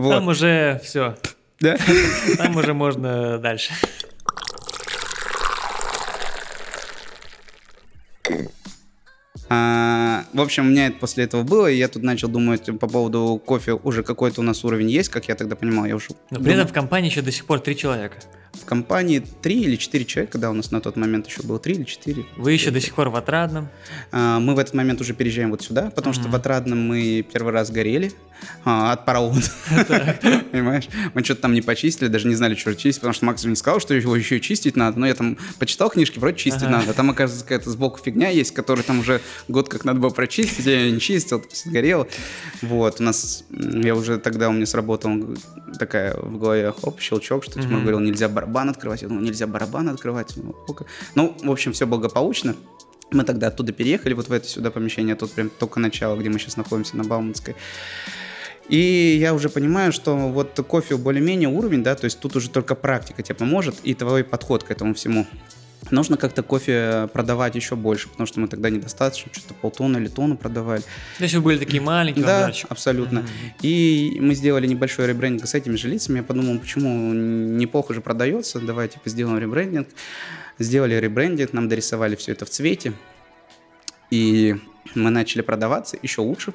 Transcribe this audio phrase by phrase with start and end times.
[0.00, 0.10] Вот.
[0.10, 1.16] Там уже все.
[1.60, 1.76] Да?
[2.38, 3.72] Там уже можно дальше.
[9.52, 12.86] А, в общем, у меня это после этого было, и я тут начал думать по
[12.86, 13.72] поводу кофе.
[13.72, 15.86] Уже какой-то у нас уровень есть, как я тогда понимал.
[15.86, 16.58] Я уже Но при думал.
[16.58, 18.16] этом в компании еще до сих пор три человека.
[18.52, 21.74] в компании три или четыре человека, да, у нас на тот момент еще было три
[21.74, 22.24] или четыре.
[22.36, 23.68] Вы еще до сих пор в отрадном.
[24.12, 26.32] А, Мы в этот момент уже переезжаем вот сюда, потому что Мгм.
[26.32, 28.12] в Отрадном мы первый раз горели
[28.64, 29.40] а, от паровода.
[30.52, 30.88] Понимаешь?
[31.14, 33.80] Мы что-то там не почистили, даже не знали, что чистить, потому что Макс не сказал,
[33.80, 34.98] что его еще и чистить надо.
[34.98, 36.78] Но я там почитал книжки, вроде чистить Ага.
[36.78, 36.94] надо.
[36.94, 40.90] Там, оказывается, какая-то сбоку фигня есть, которую там уже год как надо было прочистить, я
[40.90, 42.06] не чистил, сгорело.
[42.62, 45.36] Вот, у нас, я уже тогда у меня сработал
[45.78, 49.02] такая в голове, хоп, щелчок, что Тимур говорил, нельзя барабан открывать.
[49.02, 50.34] Я думал, нельзя барабан открывать.
[50.36, 50.54] Ну.
[51.14, 52.54] Ну, в общем, все благополучно.
[53.12, 56.38] Мы тогда оттуда переехали, вот в это сюда помещение, тут прям только начало, где мы
[56.38, 57.56] сейчас находимся, на Бауманской.
[58.70, 62.76] И я уже понимаю, что вот кофе более-менее уровень, да, то есть тут уже только
[62.76, 65.26] практика тебе поможет и твой подход к этому всему.
[65.90, 70.36] Нужно как-то кофе продавать еще больше, потому что мы тогда недостаточно, что-то полтонны или тонну
[70.36, 70.82] продавали.
[71.18, 72.66] То есть вы были такие маленькие, Да, дальше.
[72.68, 73.20] абсолютно.
[73.20, 73.28] Мгм.
[73.62, 76.18] И мы сделали небольшой ребрендинг с этими же лицами.
[76.18, 79.88] Я подумал, почему неплохо же продается, давай типа сделаем ребрендинг.
[80.60, 82.92] Сделали ребрендинг, нам дорисовали все это в цвете.
[84.10, 84.54] И
[84.94, 86.52] мы начали продаваться еще лучше.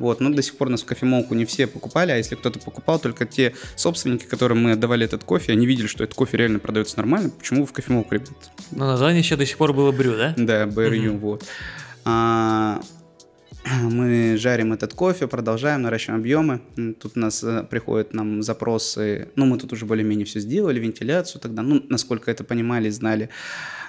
[0.00, 2.98] Вот, но до сих пор нас в кофемолку не все покупали, а если кто-то покупал,
[2.98, 6.96] только те собственники, которым мы отдавали этот кофе, они видели, что этот кофе реально продается
[6.96, 7.30] нормально.
[7.30, 8.30] Почему в кофемолку, ребят?
[8.72, 10.34] Но название еще до сих пор было брю, да?
[10.36, 11.18] Да, BRU, Мгм.
[11.18, 11.44] вот.
[12.06, 12.80] А,
[13.82, 16.60] мы жарим этот кофе, продолжаем, наращиваем объемы.
[16.98, 19.28] Тут у нас э, приходят нам запросы.
[19.36, 23.28] Ну, мы тут уже более-менее все сделали, вентиляцию тогда, ну, насколько это понимали, знали,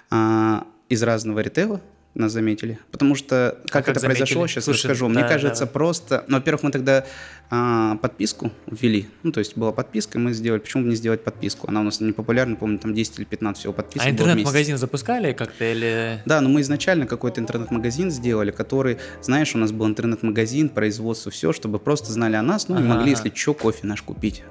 [0.10, 1.80] а, из разного ритейла
[2.14, 2.78] нас заметили.
[2.92, 4.54] Потому что как, как это произошло, заметили?
[4.54, 5.08] сейчас Слушай, расскажу.
[5.08, 5.72] Мне да, кажется, да.
[5.72, 6.26] просто...
[6.28, 7.06] Ну, во-первых, мы тогда
[7.50, 9.08] а, подписку ввели.
[9.24, 10.60] Ну, то есть была подписка, и мы сделали.
[10.60, 11.68] Почему бы не сделать подписку?
[11.70, 15.34] Она у нас не популярна, помню, там 10 или 15 всего подписок А интернет-магазин запускали
[15.34, 16.22] как-то или...
[16.26, 21.54] Да, но мы изначально какой-то интернет-магазин сделали, который, знаешь, у нас был интернет-магазин, производство, все,
[21.54, 23.22] чтобы просто знали о нас, ну и Ага, могли, ага.
[23.24, 24.44] если что, кофе наш купить.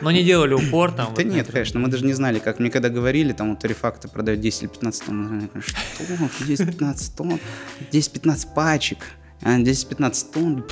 [0.00, 1.14] Но не делали упор там?
[1.14, 2.58] Да нет, конечно, мы даже не знали, как.
[2.58, 5.76] Мне когда говорили, там вот Рефакты продают 10 или 15 тонн, я что?
[6.44, 7.40] 10-15 тонн?
[7.92, 8.98] 10-15 пачек?
[9.42, 10.64] А 10-15 тонн?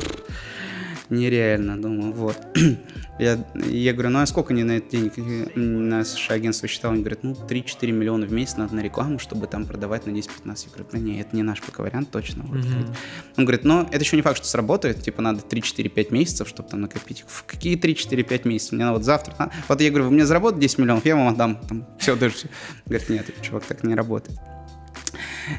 [1.10, 2.38] Нереально, думаю, вот.
[3.20, 5.18] Я, я говорю, ну а сколько они на это денег?
[5.18, 5.22] И
[5.56, 9.66] Наше агентство считало, они говорят, ну 3-4 миллиона в месяц надо на рекламу, чтобы там
[9.66, 10.30] продавать на 10-15.
[10.46, 12.42] Я говорю, да не, это не наш пока вариант, точно.
[12.42, 12.58] Вот.
[12.58, 12.94] Мгм.
[13.36, 16.80] Он говорит, но это еще не факт, что сработает, типа надо 3-4-5 месяцев, чтобы там
[16.80, 17.24] накопить.
[17.28, 18.72] В какие 3-4-5 месяцев?
[18.72, 19.34] Мне надо вот завтра.
[19.38, 19.50] а?
[19.68, 21.60] Вот я говорю, вы мне заработаете 10 миллионов, я вам отдам.
[21.68, 22.48] Там, все, даже все.
[22.86, 24.36] Говорит, нет, чувак, так не работает.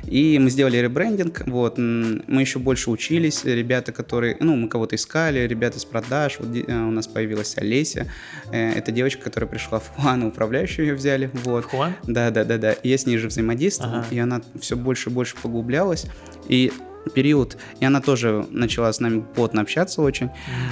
[0.06, 5.40] И мы сделали ребрендинг, вот, мы еще больше учились, ребята, которые, ну, мы кого-то искали,
[5.47, 8.12] ребята из продаж, вот э, у нас появилась Олеся,
[8.51, 11.66] э, это девочка, которая пришла в Хуан, управляющую ее взяли, вот.
[11.66, 11.94] Хуан?
[12.03, 12.74] Да, да, да, да.
[12.74, 14.07] И я с ней же взаимодействовал, Ага.
[14.12, 16.06] и она все больше и больше поглублялась.
[16.47, 16.72] И
[17.13, 20.31] период, и она тоже начала с нами плотно общаться очень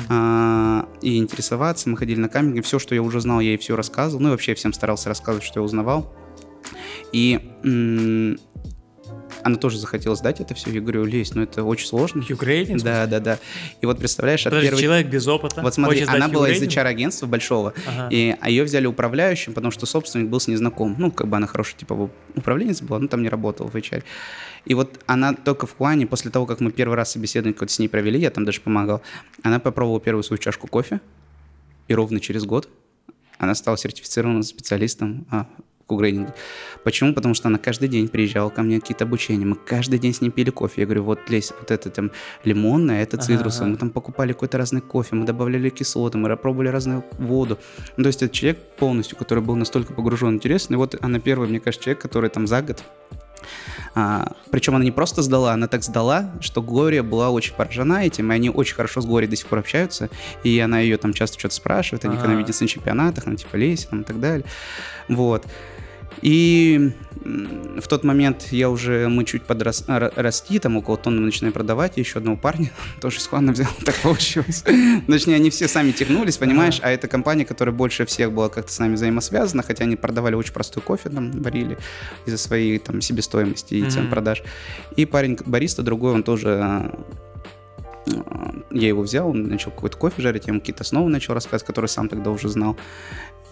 [0.09, 1.89] а, и интересоваться.
[1.89, 4.21] Мы ходили на каминги, все, что я уже знал, я ей все рассказывал.
[4.23, 6.11] Ну и вообще всем старался рассказывать, что я узнавал.
[7.11, 8.39] И м,
[9.43, 10.71] она тоже захотела сдать это все.
[10.71, 12.23] Я говорю, Лесь, ну это очень сложно.
[12.27, 12.81] Югрейдинг?
[12.81, 13.39] Да, да, да.
[13.81, 14.81] И вот представляешь, Подожди, первой...
[14.81, 15.61] человек без опыта.
[15.61, 16.61] Вот смотри, она была из?
[16.63, 18.07] HR-агентства большого, Ага.
[18.09, 20.95] и, а ее взяли управляющим, потому что собственник был с ней знаком.
[20.97, 24.03] Ну, как бы она хорошая, типа, управленец была, но там не работала в HR.
[24.65, 27.79] И вот она только в Хуане, после того, как мы первый раз собеседование какое-то с
[27.79, 29.01] ней провели, я там даже помогал,
[29.41, 31.01] она попробовала первую свою чашку кофе,
[31.87, 32.69] и ровно через год
[33.37, 35.27] она стала сертифицированным специалистом
[35.93, 36.33] а, в кугрейдинге.
[36.83, 37.13] Почему?
[37.13, 40.29] Потому что она каждый день приезжала ко мне какие-то обучения, мы каждый день с ней
[40.29, 40.81] пили кофе.
[40.81, 42.11] Я говорю, вот, Лесь, вот это там
[42.43, 46.67] лимонное, это Ага, цитрусовое, мы там покупали какой-то разный кофе, мы добавляли кислоты, мы пробовали
[46.67, 47.57] разную воду.
[47.97, 50.69] Ну, то есть это человек полностью, который был настолько погружен в интерес.
[50.69, 52.83] И вот она первый, мне кажется, человек, который там за год
[53.95, 58.31] а, причем она не просто сдала, она так сдала, что Глория была очень поражена этим,
[58.31, 60.09] и они очень хорошо с Глорией до сих пор общаются,
[60.43, 62.39] и она ее там часто что-то спрашивает, они когда Ага.
[62.39, 64.45] видятся на чемпионатах, она типа лезет там, и так далее.
[65.09, 65.45] Вот.
[66.21, 66.93] И
[67.23, 72.01] в тот момент я уже, мы чуть подрасти, там около тонны мы начинаем продавать, и
[72.01, 72.71] еще одного парня
[73.01, 74.63] тоже из Хуана взял, так получилось.
[75.07, 78.79] Точнее, они все сами тягнулись, понимаешь, а это компания, которая больше всех была как-то с
[78.79, 81.77] нами взаимосвязана, хотя они продавали очень простой кофе, там, варили
[82.25, 84.43] из-за своей там себестоимости и цен продаж.
[84.95, 86.99] И парень бариста другой, он тоже а,
[88.07, 91.65] а, я его взял, он начал какой-то кофе жарить, я ему какие-то основы начал рассказывать,
[91.65, 92.77] которые сам тогда уже знал.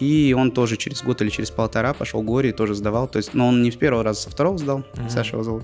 [0.02, 3.06] И он тоже через год или через полтора пошел горе и тоже сдавал.
[3.08, 5.10] То есть, но он не с первого раза, со второго сдал, Мгм.
[5.10, 5.62] Саша его зовут.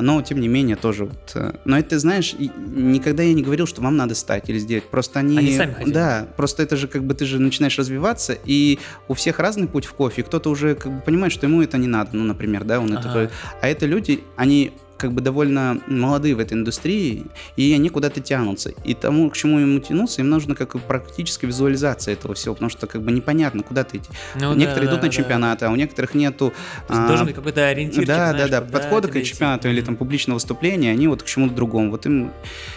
[0.00, 1.32] но тем не менее тоже вот.
[1.34, 4.84] э, Но это, знаешь, никогда я не говорил, что вам надо стать или сделать.
[4.84, 5.36] Просто они...
[5.38, 5.92] Они сами хотели.
[5.92, 8.78] Да, просто это же как бы ты же начинаешь развиваться, и
[9.08, 10.22] у всех разный путь в кофе.
[10.22, 13.08] Кто-то уже как бы понимает, что ему это не надо, ну, например, да, он Ага.
[13.24, 13.30] это...
[13.60, 14.72] А это люди, они
[15.02, 17.24] как бы довольно молодые в этой индустрии,
[17.56, 18.70] и они куда-то тянутся.
[18.84, 22.70] И тому, к чему ему тянуться, им нужно как бы практическая визуализация этого всего, потому
[22.70, 24.08] что как бы непонятно, куда ты идти.
[24.36, 25.16] Ну Некоторые да, идут да, на да.
[25.16, 26.52] чемпионаты, а у некоторых нету...
[26.88, 28.06] А, должен какой-то ориентир.
[28.06, 31.90] да, да, да, подходы к чемпионату или там публичного выступления, они вот к чему-то другому.
[31.90, 32.30] Вот им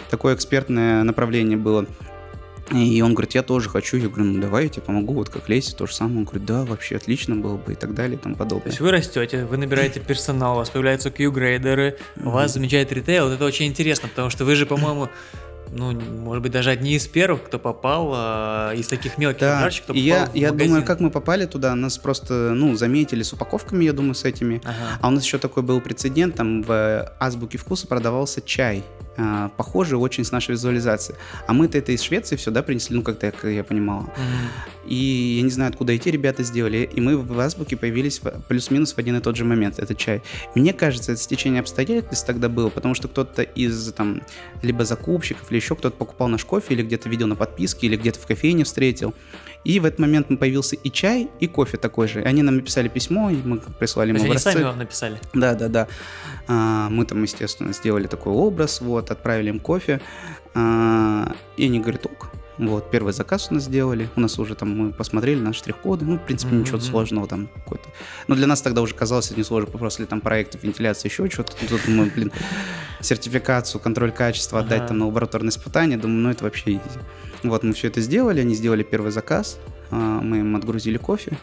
[0.09, 1.85] такое экспертное направление было.
[2.73, 3.97] И он говорит, я тоже хочу.
[3.97, 6.19] Я говорю, ну давай я тебе помогу, вот как Леси, то же самое.
[6.19, 8.67] Он говорит, да, вообще отлично было бы и так далее и тому То подобное.
[8.67, 13.29] есть вы растете, вы набираете персонал, у вас появляются Q-грейдеры, у вас замечает ритейл.
[13.29, 15.09] Это очень интересно, потому что вы же, по-моему,
[15.71, 19.85] ну, может быть, даже одни из первых, кто попал а, из таких мелких Да, жарщиков,
[19.87, 20.67] кто и я, попал в я магазин.
[20.67, 24.61] думаю, как мы попали туда, нас просто, ну, заметили с упаковками, я думаю, с этими.
[24.63, 24.99] Ага.
[25.01, 28.83] А у нас еще такой был прецедент, там в Азбуке вкуса продавался чай,
[29.17, 31.17] а, похожий очень с нашей визуализацией.
[31.47, 34.01] А мы-то это из Швеции все, да, принесли, ну, как-то, как я понимала.
[34.01, 34.87] Мгм.
[34.87, 36.89] И я не знаю, откуда эти ребята сделали.
[36.91, 40.21] И мы в Азбуке появились плюс-минус в один и тот же момент, этот чай.
[40.53, 44.21] Мне кажется, это стечение обстоятельств тогда было, потому что кто-то из там
[44.61, 48.19] либо закупщиков, или еще кто-то покупал наш кофе, или где-то видел на подписке, или где-то
[48.19, 49.13] в кофейне встретил.
[49.65, 52.21] И в этот момент появился и чай, и кофе такой же.
[52.21, 54.51] И они нам написали письмо, и мы прислали им есть они образцы.
[54.51, 55.19] сами вам написали.
[55.33, 55.87] Да, да, да.
[56.47, 59.99] А, мы там, естественно, сделали такой образ, вот, отправили им кофе.
[60.53, 62.29] А, и они говорят, ок.
[62.57, 64.07] Вот, первый заказ у нас сделали.
[64.15, 66.05] У нас уже там мы посмотрели на штрих-коды.
[66.05, 66.85] Ну, в принципе, ничего Мгм.
[66.85, 67.89] сложного там какой-то.
[68.27, 69.69] Но для нас тогда уже казалось это несложно.
[69.77, 71.51] После там проектов, вентиляции, еще что-то.
[71.67, 72.31] Тут мы, блин,
[73.01, 74.87] сертификацию, контроль качества отдать Ага.
[74.89, 75.97] там на лабораторное испытание.
[75.97, 76.81] Думаю, ну, это вообще изи.
[77.49, 78.41] Вот, мы все это сделали.
[78.41, 79.57] Они сделали первый заказ.
[79.91, 81.37] А, мы им отгрузили кофе.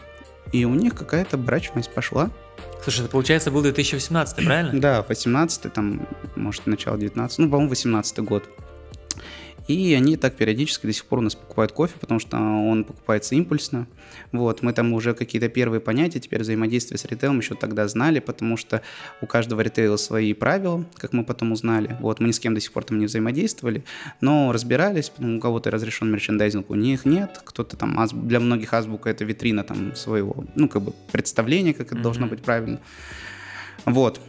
[0.51, 2.29] И у них какая-то брачность пошла.
[2.83, 4.79] Слушай, это получается был 2018, правильно?
[4.79, 6.05] Да, 18 там,
[6.35, 8.43] может, начало 19 ну, по-моему, 18 год.
[9.67, 13.33] И они так периодически до сих пор у нас покупают кофе, потому что он покупается
[13.35, 13.87] импульсно.
[14.33, 18.57] Вот, мы там уже какие-то первые понятия, теперь взаимодействие с ритейлом еще тогда знали, потому
[18.57, 18.81] что
[19.21, 21.95] у каждого ритейла свои правила, как мы потом узнали.
[22.01, 23.85] Вот, мы ни с кем до сих пор там не взаимодействовали,
[24.19, 28.73] но разбирались, потому у кого-то разрешен мерчендайзинг, у них нет, кто-то там, азб- для многих
[28.73, 32.35] азбука это витрина там своего, ну, как бы представления, как это должно Мгм.
[32.35, 32.79] быть правильно.
[33.85, 34.19] Вот.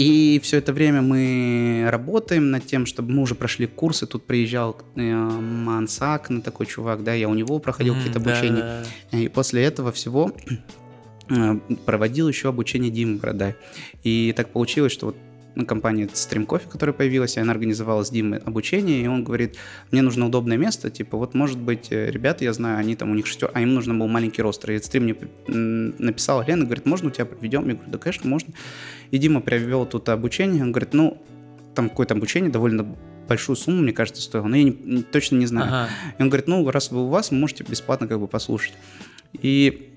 [0.00, 4.06] И все это время мы работаем над тем, чтобы мы уже прошли курсы.
[4.06, 8.30] Тут приезжал э, Мансак, ну, такой чувак, да, я у него проходил М, какие-то да,
[8.32, 8.60] обучения.
[8.60, 8.82] да,
[9.12, 9.18] да.
[9.18, 10.32] И после этого всего
[11.28, 11.54] э,
[11.84, 13.56] проводил еще обучение Димы Бородай.
[14.02, 15.16] И так получилось, что вот
[15.66, 19.56] компания Stream Coffee, которая появилась, она организовала с Димой обучение, и он говорит,
[19.90, 23.14] мне нужно удобное место, типа, вот, может быть, э, ребята, я знаю, они там, у
[23.14, 24.72] них шестер, а им нужно был маленький ростер.
[24.72, 27.68] И Stream мне написал, Лена, говорит, можно у тебя проведем?
[27.68, 28.54] Я говорю, да, конечно, можно.
[29.10, 31.22] И Дима привел тут обучение, он говорит, ну,
[31.74, 32.96] там какое-то обучение довольно
[33.28, 35.68] большую сумму, мне кажется, стоило, но я не- не- точно не знаю.
[35.68, 35.88] Ага.
[36.18, 38.74] И он говорит, ну, раз вы у вас, вы можете бесплатно как бы послушать.
[39.32, 39.89] И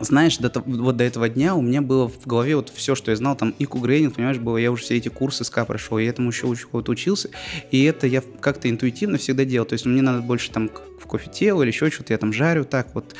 [0.00, 3.16] знаешь, до, вот до этого дня у меня было в голове вот все, что я
[3.16, 6.30] знал, там и кугрейдинг, понимаешь, было, я уже все эти курсы СКА прошел, я этому
[6.30, 7.30] еще вот учился,
[7.70, 10.70] и это я как-то интуитивно всегда делал, то есть мне надо больше там
[11.00, 13.14] в кофе тело или еще что-то, я там жарю так вот,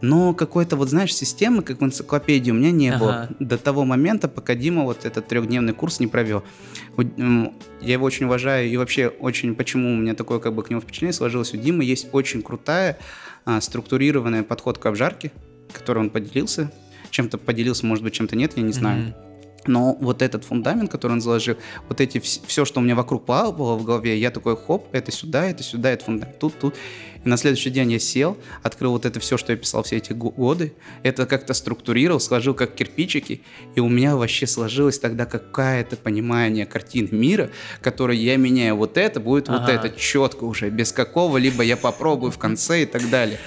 [0.00, 2.98] но какой-то вот, знаешь, системы, как в энциклопедии, у меня не Ага.
[2.98, 6.44] было до того момента, пока Дима вот этот трехдневный курс не провел.
[6.96, 10.80] Я его очень уважаю и вообще очень, почему у меня такое как бы к нему
[10.80, 12.98] впечатление сложилось, у Димы есть очень крутая
[13.44, 15.32] а, структурированный подход к обжарке,
[15.72, 16.70] который он поделился.
[17.10, 19.02] Чем-то поделился, может быть, чем-то нет, я не знаю.
[19.02, 19.14] Мгм.
[19.66, 21.56] Но вот этот фундамент, который он заложил,
[21.88, 25.46] вот эти все, что у меня вокруг плавало в голове, я такой, хоп, это сюда,
[25.46, 26.74] это сюда, это фундамент, тут, тут.
[27.22, 30.12] И на следующий день я сел, открыл вот это все, что я писал все эти
[30.12, 30.72] го- годы,
[31.02, 33.42] это как-то структурировал, сложил как кирпичики,
[33.74, 37.50] и у меня вообще сложилось тогда какое-то понимание картины мира,
[37.82, 39.72] которое я меняю вот это, будет вот Ага.
[39.72, 43.38] это четко уже, без какого-либо я попробую в конце и так далее.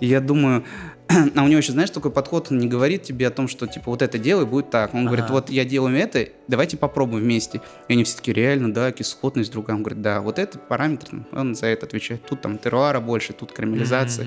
[0.00, 0.64] И я думаю,
[1.36, 3.90] а у него еще, знаешь, такой подход, он не говорит тебе о том, что, типа,
[3.90, 4.94] вот это делай, будет так.
[4.94, 5.34] Он говорит, Ага.
[5.34, 7.60] вот я делаю это, давайте попробуем вместе.
[7.88, 9.76] И они все таки реально, да, кислотность другая.
[9.76, 12.24] Он говорит, да, вот этот параметр, он за это отвечает.
[12.26, 14.26] Тут там теруара больше, тут карамелизация.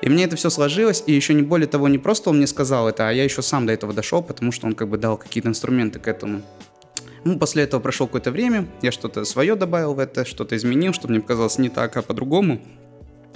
[0.00, 2.88] И мне это все сложилось, и еще не более того, не просто он мне сказал
[2.88, 5.50] это, а я еще сам до этого дошел, потому что он как бы дал какие-то
[5.50, 6.40] инструменты к этому.
[7.24, 11.06] Ну, после этого прошло какое-то время, я что-то свое добавил в это, что-то изменил, что
[11.08, 12.62] мне показалось не так, а по-другому.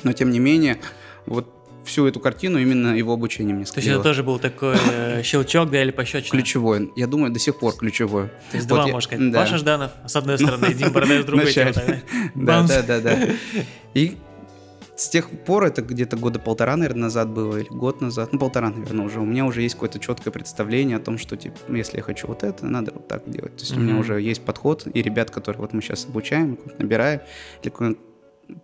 [0.05, 0.79] Но тем не менее,
[1.27, 1.53] вот
[1.85, 5.71] всю эту картину именно его обучение мне То есть это тоже был такой э, щелчок,
[5.71, 6.31] да, или пощечина?
[6.31, 6.93] Ключевой.
[6.97, 8.29] Я думаю, до сих пор ключевой.
[8.51, 9.33] То есть Вот два, я- можно сказать.
[9.33, 9.41] да.
[9.41, 11.55] Паша Жданов с одной стороны, Дим Бородаев с другой.
[12.35, 12.63] Да?
[12.67, 13.19] Да, да, да.
[13.95, 14.17] И
[14.97, 18.71] с тех пор, это где-то года полтора, наверное, назад было, или год назад, ну, полтора,
[18.71, 21.97] наверное, уже, у меня уже есть какое-то четкое представление о том, что, типа, ну, если
[21.97, 23.57] я хочу вот это, надо вот так делать.
[23.57, 23.79] То есть mm-hmm.
[23.79, 27.21] у меня уже есть подход, и ребят, которые вот мы сейчас обучаем, набираем,
[27.63, 27.71] или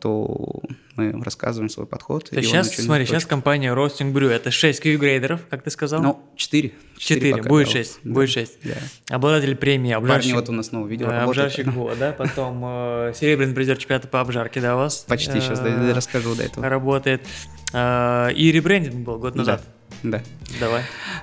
[0.00, 0.62] то
[0.96, 2.30] мы рассказываем свой подход.
[2.30, 6.02] То сейчас, смотри, сейчас компания Roasting Brew, это 6 Q-грейдеров, как ты сказал?
[6.02, 6.72] Ну, 4.
[6.99, 8.10] 4, 4 будет 6, да.
[8.10, 8.58] будет 6.
[8.64, 9.14] Да.
[9.14, 10.32] Обладатель премии обжарщик.
[10.32, 14.08] Парни вот у нас новое видео э, Обжарщик года, да, потом э, серебряный призер чемпионата
[14.08, 15.04] по обжарке, да, у вас?
[15.08, 16.68] Почти, э, сейчас да, расскажу до этого.
[16.68, 17.26] Работает.
[17.72, 19.62] Э, и ребрендинг был год назад.
[20.02, 20.18] Да.
[20.18, 20.25] да.
[20.58, 20.82] Давай.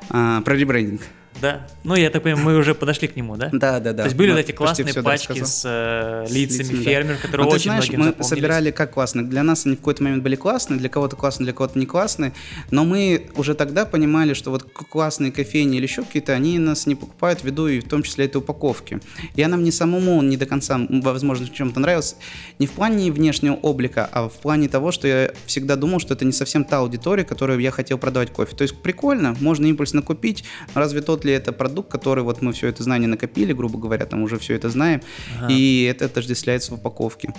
[0.10, 1.02] А, про ребрендинг.
[1.41, 1.67] Да.
[1.84, 3.50] Ну, я так понимаю, мы уже подошли к нему, да?
[3.51, 4.03] Да, да, да.
[4.03, 7.72] То есть были вот эти классные пачки с э, лицами, лицами фермеров, которые Но, очень
[7.72, 9.25] знаешь, мы собирали как классные.
[9.25, 12.34] Для нас они в какой-то момент были классные, для кого-то классные, для кого-то не классные.
[12.72, 16.96] Но мы уже тогда понимали, что вот классные кофейни или еще какие-то, они нас не
[16.96, 19.00] покупают ввиду и в том числе этой упаковки.
[19.36, 22.15] И она мне самому не до конца, возможно, в чем-то нравилась.
[22.60, 26.25] Не в плане внешнего облика, а в плане того, что я всегда думал, что это
[26.25, 28.56] не совсем та аудитория, которую я хотел продавать кофе.
[28.56, 32.68] То есть прикольно, можно импульсно купить, разве тот ли это продукт, который вот мы все
[32.68, 35.02] это знание накопили, грубо говоря, там уже все это знаем,
[35.38, 35.54] ага.
[35.54, 37.34] и это отождествляется в упаковке.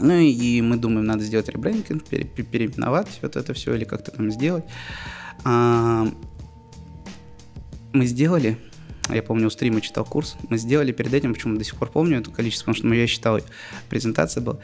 [0.00, 4.64] Ну и мы думаем, надо сделать ребрендинг, переименовать вот это все или как-то там сделать.
[5.44, 6.06] А,
[7.92, 8.58] мы сделали,
[9.08, 12.18] я помню, у стрима читал курс, мы сделали перед этим, почему до сих пор помню
[12.18, 13.40] это количество, потому что я считал,
[13.88, 14.58] презентация была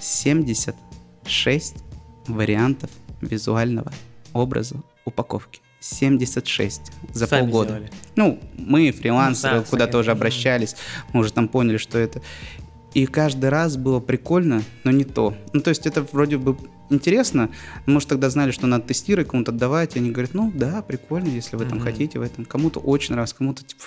[0.00, 1.76] 76
[2.26, 3.92] вариантов визуального
[4.32, 5.60] образа упаковки.
[5.84, 7.74] 76 за Сами полгода.
[7.74, 7.90] Сделали.
[8.16, 10.76] Ну, мы, фрилансеры, ну, да, куда тоже обращались,
[11.12, 12.22] мы уже там поняли, что это.
[12.94, 15.36] И каждый раз было прикольно, но не то.
[15.52, 16.56] Ну, то есть это вроде бы
[16.90, 17.50] интересно.
[17.86, 19.96] Может, тогда знали, что надо тестировать, кому-то отдавать.
[19.96, 21.82] И они говорят, ну да, прикольно, если вы там mm-hmm.
[21.82, 22.44] хотите в этом.
[22.44, 23.82] Кому-то очень нравится, кому-то типа...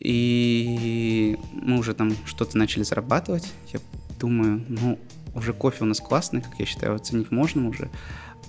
[0.00, 3.52] И мы уже там что-то начали зарабатывать.
[3.72, 3.80] Я
[4.18, 4.98] думаю, ну,
[5.34, 7.90] уже кофе у нас классный, как я считаю, оценить можно уже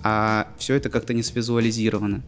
[0.04, 2.22] а все это как-то не свизуализировано.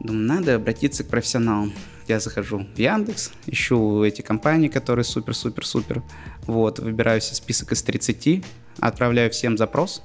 [0.00, 1.72] Думаю, надо обратиться к профессионалам.
[2.06, 6.02] Я захожу в Яндекс, ищу эти компании, которые супер-супер-супер.
[6.42, 8.44] Вот, выбираю себе список из 30,
[8.80, 10.02] отправляю всем запрос,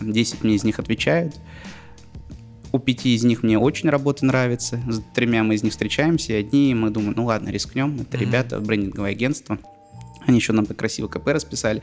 [0.00, 1.36] 10 мне из них отвечают.
[2.72, 6.36] У пяти из них мне очень работа нравится, с тремя мы из них встречаемся, и
[6.36, 8.20] одни мы думаем, ну ладно, рискнем, это mm-hmm.
[8.20, 9.58] ребята, брендинговое агентство.
[10.26, 11.82] Они еще нам так красиво КП расписали.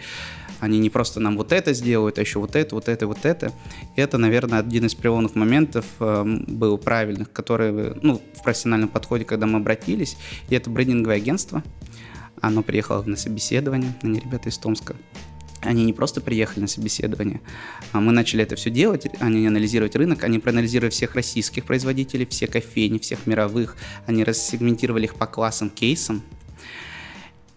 [0.60, 3.54] Они не просто нам вот это сделают, а еще вот это, вот это, вот это.
[3.96, 9.26] И это, наверное, один из преломных моментов э, был правильных, которые, ну, в профессиональном подходе,
[9.26, 10.18] когда мы обратились.
[10.50, 11.64] И это брендинговое агентство.
[12.42, 14.96] Оно приехало на собеседование, они ребята из Томска.
[15.62, 17.42] Они не просто приехали на собеседование,
[17.92, 22.46] а мы начали это все делать, они анализировать рынок, они проанализировали всех российских производителей, все
[22.46, 26.22] кофейни, всех мировых, они рассегментировали их по классам, кейсам.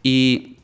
[0.03, 0.57] И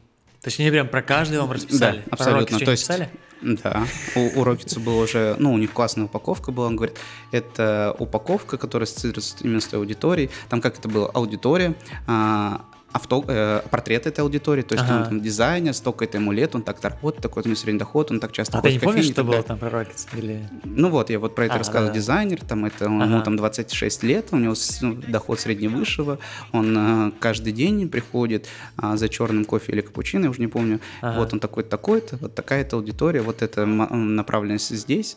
[0.47, 2.05] то есть они прям про каждый вам расписали?
[2.07, 2.61] Да, абсолютно.
[2.61, 3.11] То есть, писали?
[3.43, 3.85] Да,
[4.15, 6.97] у, у Рокетса было уже, ну, у них классная упаковка была, он говорит,
[7.33, 11.75] это упаковка, которая ассоциируется именно с той аудиторией, там как это было, аудитория,
[12.07, 12.65] а,
[12.97, 14.97] авто, э, портрет этой аудитории, то есть ага.
[14.97, 18.11] он там дизайнер, столько это ему лет, он так-то работает, такой у него средний доход,
[18.11, 20.09] он так часто А ты не помнишь, что было там про Rockets?
[20.17, 20.49] Или...
[20.65, 21.95] Ну вот, я вот про это а, рассказывал, да.
[21.95, 23.05] дизайнер, там это, ага.
[23.05, 26.19] ему там 26 лет, у него ну, доход средневысшего,
[26.53, 28.49] он э, каждый день приходит
[28.83, 31.19] э, за черным кофе или капучино, я уже не помню, ага.
[31.19, 35.17] вот он такой-то, такой-то, вот такая-то аудитория, вот эта направленность здесь.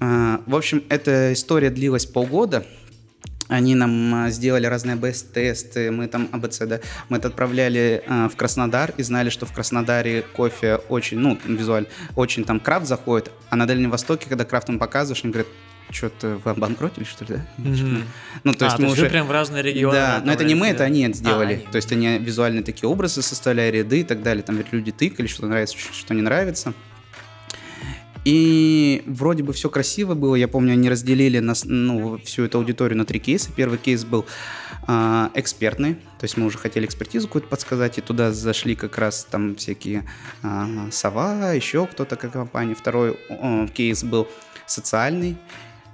[0.00, 2.66] Э, в общем, эта история длилась полгода,
[3.48, 8.36] они нам а, сделали разные АБС-тесты, мы там АБЦ, да, мы это отправляли э, в
[8.36, 13.56] Краснодар и знали, что в Краснодаре кофе очень, ну, визуально, очень там крафт заходит, а
[13.56, 15.48] на Дальнем Востоке, когда крафтом показываешь, они говорят,
[15.90, 17.46] что-то вы обанкротили, что ли, да?
[17.58, 18.02] Mm-hmm.
[18.44, 19.08] Ну, то есть а, мы то уже...
[19.08, 19.94] прям в разные регионы.
[19.94, 21.52] Да, но это не мы, это они это сделали.
[21.52, 21.66] А, они.
[21.70, 24.42] То есть они визуальные такие образы составляли, ряды и так далее.
[24.42, 26.74] Там ведь люди тыкали, что нравится, что не нравится.
[28.24, 30.34] И вроде бы все красиво было.
[30.34, 33.50] Я помню, они разделили нас, ну, всю эту аудиторию на три кейса.
[33.54, 34.24] Первый кейс был
[34.88, 39.26] э, экспертный, то есть мы уже хотели экспертизу какую-то подсказать, и туда зашли как раз
[39.30, 40.08] там всякие
[40.42, 42.74] э, Сова, еще кто-то как компания.
[42.74, 44.26] Второй э, кейс был
[44.66, 45.36] социальный,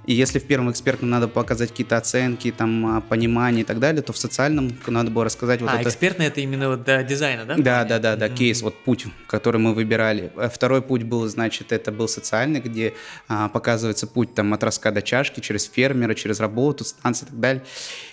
[0.05, 4.01] и если в первом экспертном надо показать какие-то оценки, там, а, понимание и так далее,
[4.01, 5.89] то в социальном надо было рассказать вот а, это.
[5.89, 7.55] экспертный это именно вот до дизайна, да?
[7.57, 8.35] Да, да, да, да, mm-hmm.
[8.35, 10.31] кейс, вот путь, который мы выбирали.
[10.35, 12.93] Э, второй путь был, значит, это был социальный, где
[13.27, 17.39] а, показывается путь там от раска до чашки, через фермера, через работу, станции и так
[17.39, 17.63] далее.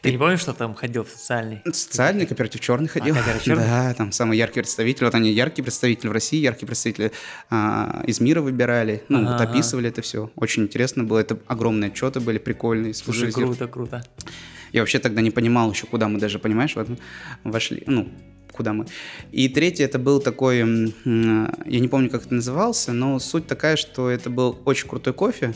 [0.03, 0.13] Ты и...
[0.13, 1.63] не помнишь, что там ходил в социальный?
[1.73, 3.15] Социальный кооператив черный ходил.
[3.15, 3.65] А, кооператив черный?
[3.65, 5.05] Да, там самый яркий представитель.
[5.05, 7.13] Вот они яркий представитель в России, яркий представитель
[7.51, 10.31] а, из мира выбирали, ну, ага, вот описывали это все.
[10.37, 11.39] Очень интересно было, это
[11.79, 12.95] огромные отчеты были, прикольные.
[12.95, 14.03] Слушай, круто, круто.
[14.73, 16.89] Я вообще тогда не понимал еще, куда мы даже, понимаешь, вот
[17.45, 18.09] вошли, ну,
[18.53, 18.87] куда мы.
[19.33, 20.93] И третий это был такой, м,
[21.67, 25.55] я не помню, как это назывался, но суть такая, что это был очень крутой кофе,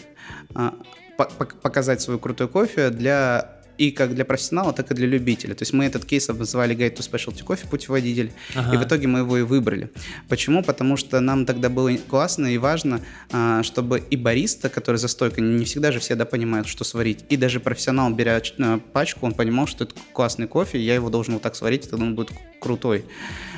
[0.54, 0.74] а,
[1.18, 5.54] по- пок- показать свой крутой кофе для и как для профессионала, так и для любителя.
[5.54, 8.74] То есть мы этот кейс обозвали Guide to Specialty Coffee, путеводитель, Ага.
[8.74, 9.90] и в итоге мы его и выбрали.
[10.28, 10.62] Почему?
[10.62, 13.00] Потому что нам тогда было классно и важно,
[13.30, 17.24] а, чтобы и бариста, который за стойкой, не всегда же все да, понимают, что сварить,
[17.28, 21.34] и даже профессионал, беря а, пачку, он понимал, что это классный кофе, я его должен
[21.34, 23.04] вот так сварить, тогда он будет крутой.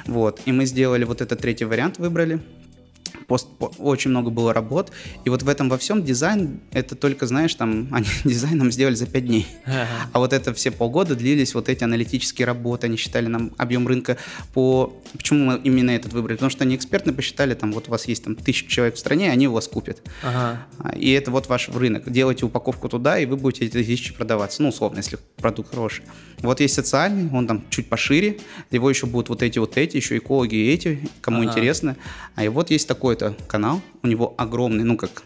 [0.06, 0.40] Вот.
[0.44, 2.40] И мы сделали вот этот третий вариант, выбрали.
[3.26, 4.93] Пост, по- очень много было работ,
[5.25, 8.95] и вот в этом во всем дизайн, это только, знаешь, там, они дизайн нам сделали
[8.95, 9.47] за 5 дней.
[9.64, 9.87] Ага.
[10.12, 14.16] А вот это все полгода длились вот эти аналитические работы, они считали нам объем рынка
[14.52, 14.95] по...
[15.16, 16.37] Почему мы именно этот выбрали?
[16.37, 19.31] Потому что они экспертно посчитали, там, вот у вас есть там тысяча человек в стране,
[19.31, 20.02] они у вас купят.
[20.23, 20.66] Ага.
[20.78, 22.11] А, И это вот ваш рынок.
[22.11, 24.62] Делайте упаковку туда, и вы будете эти тысячи продаваться.
[24.62, 26.04] Ну, условно, если продукт хороший.
[26.38, 28.38] Вот есть социальный, он там чуть пошире.
[28.71, 31.50] Его еще будут вот эти, вот эти, еще экологи и эти, кому Ага.
[31.50, 31.97] интересно.
[32.35, 35.23] А и вот есть такой-то канал, у него огромный, ну, как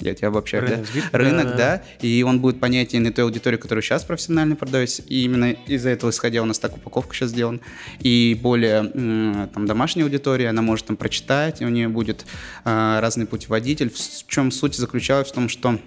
[0.00, 0.84] я тебя обобщаю, Рынок да?
[0.84, 1.56] сбит, Рынок, да.
[1.56, 5.90] да, и он будет понятен и той аудитории, которая сейчас профессионально продается, и именно из-за
[5.90, 7.60] этого исходя у нас так упаковка сейчас сделана,
[8.00, 12.24] и более там домашняя аудитория, она может там прочитать, и у нее будет
[12.64, 13.90] а, разный путеводитель.
[13.90, 15.78] В чем суть заключалась в том, что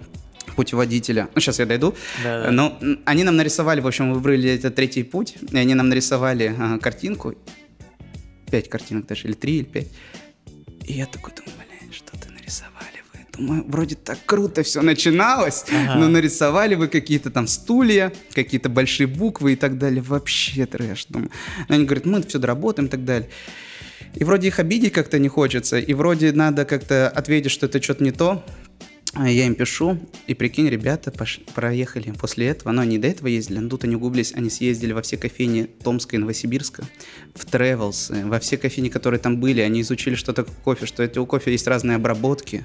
[0.54, 2.50] путеводителя, ну сейчас я дойду, Да-да.
[2.50, 6.54] но м, они нам нарисовали, в общем, выбрали этот третий путь, и они нам нарисовали
[6.56, 7.34] а, картинку,
[8.50, 9.88] пять картинок даже, или три, или пять,
[10.86, 13.20] и я такой думаю, блин, что ты нарисовали вы?
[13.36, 15.96] Думаю, вроде так круто все начиналось, Ага.
[16.00, 20.00] но нарисовали вы какие-то там стулья, какие-то большие буквы и так далее.
[20.02, 21.06] Вообще трэш.
[21.08, 21.30] Думаю.
[21.68, 23.28] Но они говорят, мы все доработаем и так далее.
[24.14, 28.02] И вроде их обидеть как-то не хочется, и вроде надо как-то ответить, что это что-то
[28.02, 28.42] не то.
[29.14, 33.28] А я им пишу, и прикинь, ребята пош- проехали после этого, но они до этого
[33.28, 36.84] ездили, но тут они углублись, они съездили во все кофейни Томска и Новосибирска,
[37.34, 41.22] в Тревелс, во все кофейни, которые там были, они изучили, что такое кофе, что это
[41.22, 42.64] у кофе есть разные обработки,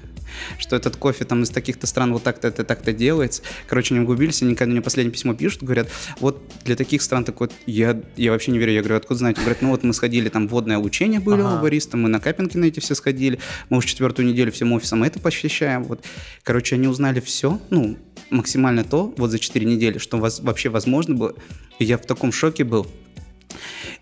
[0.58, 3.42] что этот кофе там из таких-то стран вот так-то, это так-то делается.
[3.66, 5.88] Короче, они углубились, они когда мне последнее письмо пишут, говорят,
[6.20, 9.40] вот для таких стран такой, я, я вообще не верю, я говорю, откуда знаете?
[9.40, 11.58] Говорят, ну вот мы сходили, там водное обучение были Ага.
[11.58, 13.38] у бариста, мы на капинги на эти все сходили,
[13.70, 16.04] мы уже четвертую неделю всем офисом это посещаем, вот.
[16.42, 17.96] Короче, они узнали все, ну,
[18.30, 21.34] максимально то, вот за 4 недели, что воз- вообще возможно было.
[21.78, 22.86] И я в таком шоке был.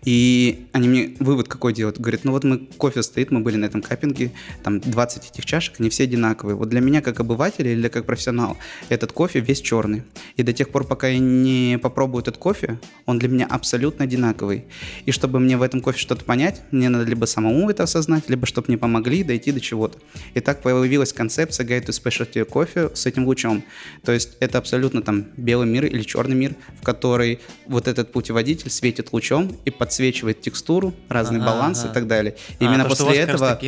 [0.03, 1.99] И они мне вывод какой делают.
[1.99, 4.31] Говорят, ну вот мы, кофе стоит, мы были на этом каппинге,
[4.63, 6.55] там 20 этих чашек, они все одинаковые.
[6.55, 8.57] Вот для меня, как обывателя или как профессионал,
[8.89, 10.03] этот кофе весь черный.
[10.37, 14.65] И до тех пор, пока я не попробую этот кофе, он для меня абсолютно одинаковый.
[15.05, 18.47] И чтобы мне в этом кофе что-то понять, мне надо либо самому это осознать, либо
[18.47, 19.99] чтобы мне помогли дойти до чего-то.
[20.33, 23.63] И так появилась концепция Guide to Specialty кофе с этим лучом.
[24.03, 28.69] То есть это абсолютно там белый мир или черный мир, в который вот этот путеводитель
[28.69, 31.91] светит лучом и подсвечивает текстуру, разные Ага, балансы ага.
[31.91, 32.35] и так далее.
[32.59, 33.59] А, Именно вас после этого,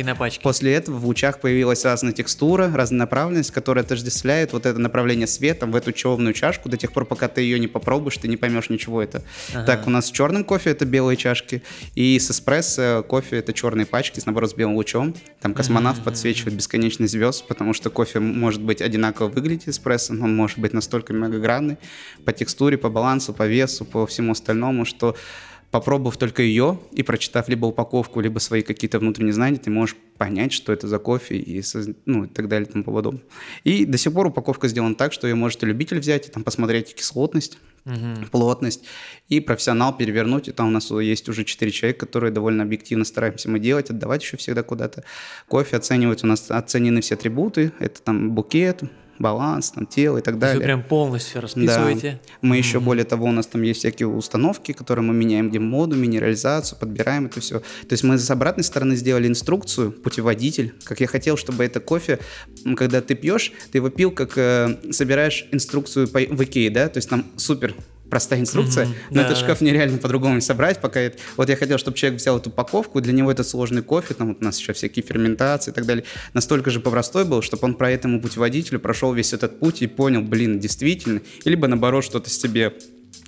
[0.42, 5.66] после этого в лучах появилась разная текстура, разная направленность, которая отождествляет вот это направление света
[5.66, 8.70] в эту черную чашку до тех пор, пока ты ее не попробуешь, ты не поймешь
[8.70, 9.22] ничего это.
[9.52, 9.66] Ага.
[9.66, 11.62] Так, у нас с черным кофе это белые чашки,
[11.94, 15.14] и с эспрессо кофе это черные пачки, с, наоборот, с белым лучом.
[15.42, 16.04] Там космонавт Мгм.
[16.06, 20.72] подсвечивает бесконечный звезд, потому что кофе может быть одинаково выглядеть эспрессо, но он может быть
[20.72, 21.76] настолько многогранный
[22.24, 25.16] по текстуре, по балансу, по весу, по всему остальному, что
[25.70, 30.52] попробовав только ее и прочитав либо упаковку, либо свои какие-то внутренние знания, ты можешь понять,
[30.52, 31.62] что это за кофе и,
[32.06, 33.22] ну, и так далее и тому подобное.
[33.64, 36.44] И до сих пор упаковка сделана так, что ее может и любитель взять и там
[36.44, 38.28] посмотреть кислотность, Мгм.
[38.30, 38.84] плотность,
[39.28, 40.48] и профессионал перевернуть.
[40.48, 44.22] И там у нас есть уже 4 человека, которые довольно объективно стараемся мы делать, отдавать
[44.22, 45.04] еще всегда куда-то.
[45.48, 48.84] Кофе оценивать, у нас оценены все атрибуты, это там букет,
[49.18, 50.58] баланс, там тело и так далее.
[50.58, 52.20] вы прям полностью расписываете.
[52.42, 55.96] Мы еще, более того, у нас там есть всякие установки, которые мы меняем, где моду,
[55.96, 57.60] минерализацию, подбираем это все.
[57.60, 62.18] То есть мы с обратной стороны сделали инструкцию, путеводитель, как я хотел, чтобы это кофе,
[62.76, 66.98] когда ты пьешь, ты его пил, как э, собираешь инструкцию по, в Икее, да, то
[66.98, 67.74] есть там супер
[68.10, 69.40] простая инструкция, Мгм, но этот да.
[69.40, 71.18] шкаф нереально по-другому не собрать, пока это...
[71.36, 74.38] Вот я хотел, чтобы человек взял эту упаковку, для него это сложный кофе, там вот
[74.40, 77.90] у нас еще всякие ферментации и так далее, настолько же простой был, чтобы он про
[77.90, 82.72] этому путеводителю прошел весь этот путь и понял, блин, действительно, либо наоборот что-то себе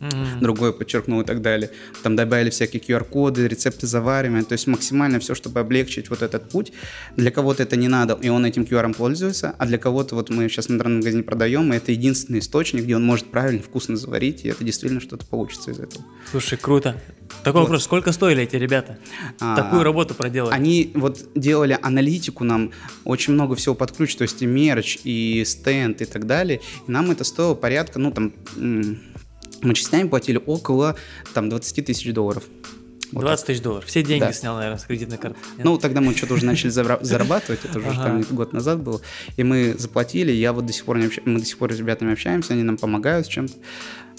[0.01, 0.41] Мгм.
[0.41, 1.71] другое подчеркнул и так далее.
[2.03, 6.73] Там добавили всякие QR-коды, рецепты заваривания, то есть максимально все, чтобы облегчить вот этот путь.
[7.17, 10.49] Для кого-то это не надо, и он этим QR пользуется, а для кого-то вот мы
[10.49, 14.45] сейчас в интернет магазине продаем, и это единственный источник, где он может правильно, вкусно заварить,
[14.45, 16.05] и это действительно что-то получится из этого.
[16.31, 17.01] Слушай, круто.
[17.43, 17.69] Такой Вот.
[17.69, 18.99] вопрос, сколько стоили эти ребята?
[19.41, 20.53] А, Такую работу проделали.
[20.55, 22.71] Они вот делали аналитику нам,
[23.05, 26.61] очень много всего под ключ, то есть и мерч, и стенд, и так далее.
[26.87, 28.33] И нам это стоило порядка, ну там,
[29.62, 30.97] мы частями платили около
[31.35, 32.45] там 20 тысяч долларов.
[33.12, 33.85] Вот 20 тысяч долларов.
[33.87, 34.33] Все деньги Да.
[34.33, 35.38] снял, наверное, с кредитной карты.
[35.57, 35.64] Нет?
[35.64, 38.03] Ну, тогда мы что-то уже начали зара- зарабатывать, это уже Ага.
[38.03, 39.01] там год назад было.
[39.37, 41.79] И мы заплатили, я вот до сих пор не общаюсь, мы до сих пор с
[41.79, 43.55] ребятами общаемся, они нам помогают с чем-то.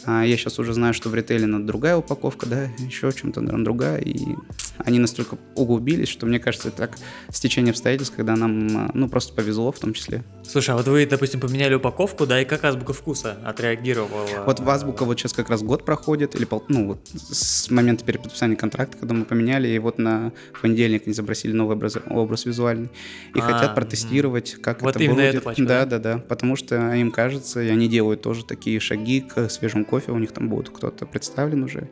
[0.05, 3.65] А я сейчас уже знаю, что в ритейле надо другая упаковка, да, еще чем-то, наверное,
[3.65, 3.97] другая.
[3.99, 4.35] И
[4.77, 6.97] они настолько углубились, что мне кажется, это так
[7.31, 10.23] стечение обстоятельств, когда нам, а, ну, просто повезло в том числе.
[10.47, 14.25] Слушай, а вот вы, допустим, поменяли упаковку, да, и как азбука вкуса отреагировала?
[14.45, 18.05] Вот в Азбука вот сейчас как раз год проходит, или пол, ну вот с момента
[18.05, 20.31] переподписания контракта, когда мы поменяли, и вот на
[20.61, 22.89] понедельник они забросили новый образ, образ визуальный,
[23.35, 25.35] и А, хотят протестировать, как Вот это именно будет.
[25.35, 25.99] эту пачку, да, да?
[25.99, 30.11] да, да, потому что им кажется, и они делают тоже такие шаги к свежему кофе,
[30.11, 31.89] у них там будет кто-то представлен уже,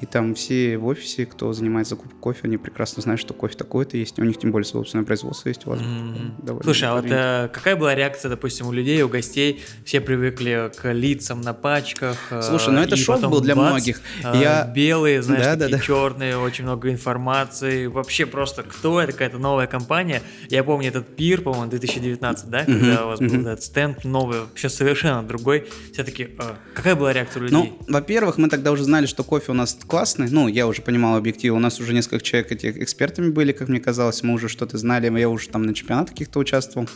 [0.00, 3.96] и там все в офисе, кто занимается закупкой кофе, они прекрасно знают, что кофе такой-то
[3.96, 5.70] есть, у них тем более собственное производство есть у.
[5.70, 6.34] Мгм.
[6.38, 9.62] Довольно Слушай, а вот э, какая была реакция, допустим, у людей, у гостей?
[9.84, 12.16] Все привыкли к лицам на пачках.
[12.30, 14.00] э, Слушай, ну это шок был для бац, многих.
[14.22, 15.82] э, Я- Белые, знаешь, Да, такие да, да.
[15.82, 17.86] черные, очень много информации.
[17.86, 20.22] Вообще просто кто это, какая-то новая компания.
[20.50, 23.46] Я помню этот пир, по-моему, 2019, да, когда Мгм, у вас был мгм.
[23.46, 25.66] этот стенд новый, вообще совершенно другой.
[25.92, 26.28] Все таки
[26.74, 27.56] какая была реакция у людей?
[27.56, 30.28] Ну, во-первых, мы тогда уже знали, что кофе у нас классный.
[30.30, 31.56] Ну, я уже понимал объективы.
[31.56, 34.22] У нас уже несколько человек этих экспертами были, как мне казалось.
[34.22, 35.18] Мы уже что-то знали.
[35.18, 36.88] Я уже там на чемпионатах каких-то участвовал.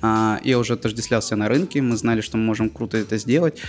[0.00, 1.80] А, я уже отождествлялся на рынке.
[1.80, 3.60] Мы знали, что мы можем круто это сделать.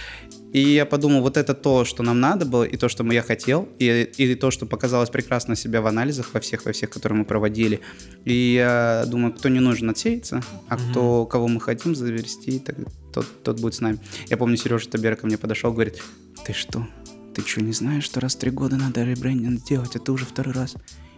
[0.56, 3.68] И я подумал, вот это то, что нам надо было, и то, что я хотел,
[3.78, 7.26] и, и то, что показалось прекрасно себя в анализах во всех, во всех, которые мы
[7.26, 7.82] проводили.
[8.24, 12.78] И я думаю, кто не нужен, отсеется, а кто, кого мы хотим завести, так,
[13.14, 14.00] тот, тот будет с нами.
[14.30, 16.02] Я помню, Сережа Табер ко мне подошел, говорит,
[16.46, 16.88] ты что,
[17.36, 20.26] ты что, не знаешь, что раз в три года надо ребрендинг делать, а ты уже
[20.26, 20.76] второй раз?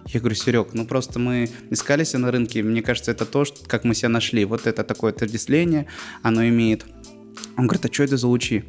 [0.07, 3.63] Я говорю, Серег, ну просто мы искали себя на рынке, мне кажется, это то, что,
[3.67, 4.43] как мы себя нашли.
[4.45, 5.85] Вот это такое отождествление,
[6.23, 6.85] оно имеет.
[7.55, 8.63] Он говорит, а что это за лучи?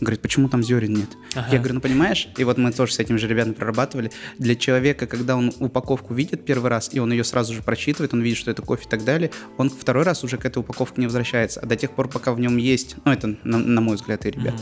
[0.00, 1.08] Говорит, почему там зерен нет?
[1.34, 1.48] Ага.
[1.52, 4.10] Я говорю, ну понимаешь, и вот мы тоже с этими же ребятами прорабатывали.
[4.38, 8.22] Для человека, когда он упаковку видит первый раз, и он ее сразу же прочитывает, он
[8.22, 11.06] видит, что это кофе и так далее, он второй раз уже к этой упаковке не
[11.06, 11.60] возвращается.
[11.60, 14.30] А до тех пор, пока в нем есть, ну это на, на мой взгляд и
[14.30, 14.54] ребят,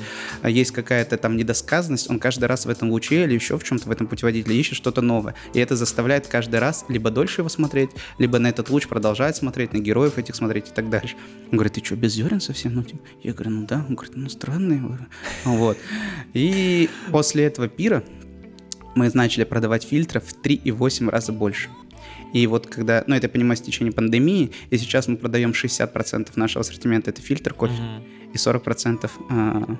[0.42, 3.88] а есть какая-то там недосказанность, он каждый раз в этом луче или еще в чем-то
[3.88, 5.34] в этом путеводителе ищет что-то новое.
[5.52, 9.72] И это заставляет каждый раз либо дольше его смотреть, либо на этот луч продолжать смотреть,
[9.72, 11.16] на героев этих смотреть и так дальше.
[11.50, 12.74] Он говорит, ты что, без зерен совсем?
[12.74, 13.84] Ну, типа, я говорю, ну да.
[13.88, 14.80] Он говорит, ну странный.
[15.44, 15.76] Вот.
[16.32, 18.02] И после этого пира
[18.94, 21.68] мы начали продавать фильтров в 3,8 раза больше.
[22.32, 26.30] И вот когда, ну это я понимаю, с течение пандемии, и сейчас мы продаем 60%
[26.36, 28.02] нашего ассортимента, это фильтр кофе, Мгм.
[28.32, 29.76] и 40% а,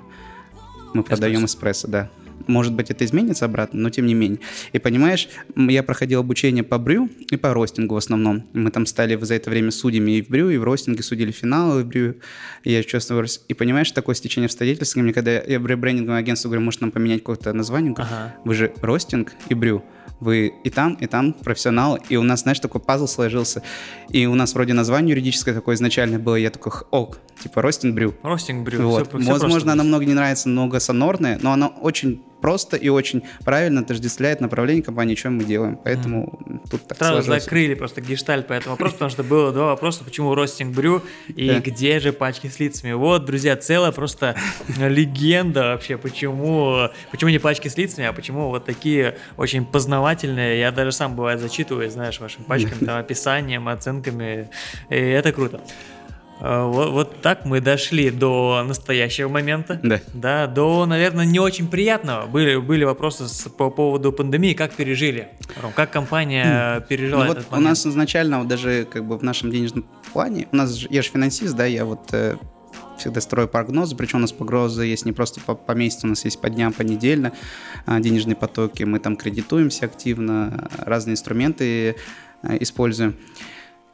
[0.93, 2.09] мы продаем эспрессо, да.
[2.47, 4.39] Может быть, это изменится обратно, но тем не менее.
[4.73, 8.43] И понимаешь, я проходил обучение по брю и по ростингу в основном.
[8.53, 11.83] Мы там стали за это время судьями и в брю, и в ростинге судили финалы
[11.83, 12.15] в брю.
[12.63, 13.25] И я чувствовал...
[13.47, 17.19] И понимаешь, такое стечение обстоятельств, мне когда я в ребрендинговом агентстве говорю, может нам поменять
[17.19, 18.35] какое-то название, Ага.
[18.43, 19.83] вы же ростинг и брю.
[20.25, 21.99] Вы и там, и там профессионал.
[22.09, 23.61] И у нас, знаешь, такой пазл сложился.
[24.09, 26.35] И у нас вроде название юридическое такое изначально было.
[26.35, 28.15] Я такой, ок, типа ростинг брю.
[28.23, 28.89] Ростинг брю.
[28.89, 29.13] Вот.
[29.13, 29.71] Возможно, просто.
[29.71, 34.83] оно много не нравится, много сонорное, но оно очень просто и очень правильно отождествляет направление
[34.83, 35.77] компании, что мы делаем.
[35.83, 37.43] Поэтому тут так Сразу сложилось.
[37.43, 41.47] закрыли просто гештальт по этому вопросу, потому что было два вопроса, почему ростинг брю и
[41.47, 41.59] Да.
[41.59, 42.93] где же пачки с лицами.
[42.93, 44.35] Вот, друзья, целая просто
[44.77, 50.59] легенда вообще, почему, почему не пачки с лицами, а почему вот такие очень познавательные.
[50.59, 54.49] Я даже сам бывает зачитываю, знаешь, вашим пачками, там, описанием, оценками,
[54.89, 55.61] и это круто.
[56.41, 59.79] А, Вот, вот так мы дошли до настоящего момента.
[59.81, 60.01] Да.
[60.13, 62.25] Да, до, наверное, не очень приятного.
[62.27, 65.29] Были, были вопросы с- по поводу пандемии, как пережили?
[65.61, 67.69] Ром, как компания пережила Ну вот этот у момент?
[67.69, 71.09] нас изначально, вот даже как бы в нашем денежном плане, у нас же, я же
[71.09, 72.35] финансист, да, я вот э,
[72.97, 76.25] всегда строю прогнозы, причем у нас прогнозы есть не просто по, по месяцу, у нас
[76.25, 77.31] есть по дням, по недельно,
[77.85, 81.95] а, денежные потоки, мы там кредитуемся активно, разные инструменты
[82.43, 83.15] э, используем.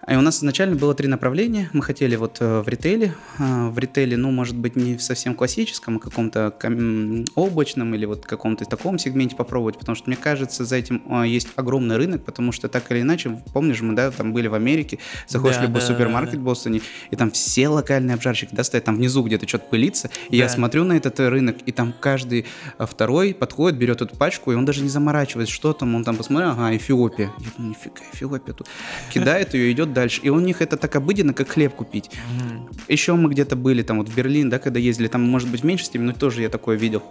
[0.09, 1.69] И у нас изначально было три направления.
[1.73, 3.13] Мы хотели вот э, в ритейле.
[3.37, 8.05] А, В ритейле, ну, может быть, не в совсем классическом, а каком-то ком- облачном или
[8.05, 12.25] вот каком-то таком сегменте попробовать, потому что, мне кажется, за этим а, есть огромный рынок,
[12.25, 15.65] потому что так или иначе, помнишь, мы, да, там были в Америке, заходишь Да, в
[15.67, 16.41] любой да, супермаркет да, да.
[16.41, 20.37] в Бостоне, и там все локальные обжарщики, да, стоят там внизу где-то что-то пылится, и
[20.37, 20.53] я Да.
[20.53, 22.47] смотрю на этот э, рынок, и там каждый
[22.79, 26.15] а, второй подходит, берет эту пачку, и он даже не заморачивается, что там, он там
[26.15, 27.31] посмотрел, ага, Эфиопия.
[27.37, 28.67] Я думаю, нифига, Эфиопия тут.
[29.13, 30.21] Кидает ее, идет дальше.
[30.21, 32.09] И у них это так обыденно, как хлеб купить.
[32.35, 32.69] Мгм.
[32.87, 35.63] Еще мы где-то были, там вот в Берлин, да, когда ездили, там, может быть, в
[35.63, 37.03] меньшей степени, но тоже я такое видел.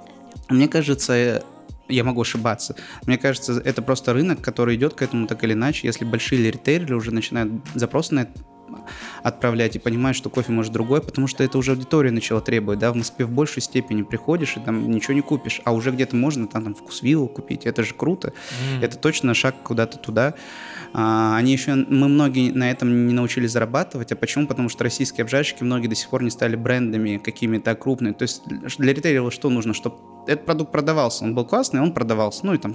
[0.48, 1.42] Мне кажется, э,
[1.88, 2.76] я могу ошибаться.
[3.06, 5.86] Мне кажется, это просто рынок, который идет к этому так или иначе.
[5.86, 8.28] Если большие ритейлеры уже начинают запрос на,
[9.22, 12.92] отправлять и понимаешь, что кофе может другой, потому что это уже аудитория начала требовать, да,
[12.92, 16.46] в Москве в большей степени приходишь и там ничего не купишь, а уже где-то можно
[16.46, 18.84] там, там вкусвилл купить, это же круто, mm.
[18.84, 20.34] это точно шаг куда-то туда.
[20.92, 24.46] А, они еще, мы многие на этом не научились зарабатывать, а почему?
[24.46, 28.42] Потому что российские обжарщики многие до сих пор не стали брендами какими-то крупными, то есть
[28.46, 29.96] для ритейлера что нужно, чтобы
[30.30, 32.74] этот продукт продавался, он был классный, он продавался, ну и там,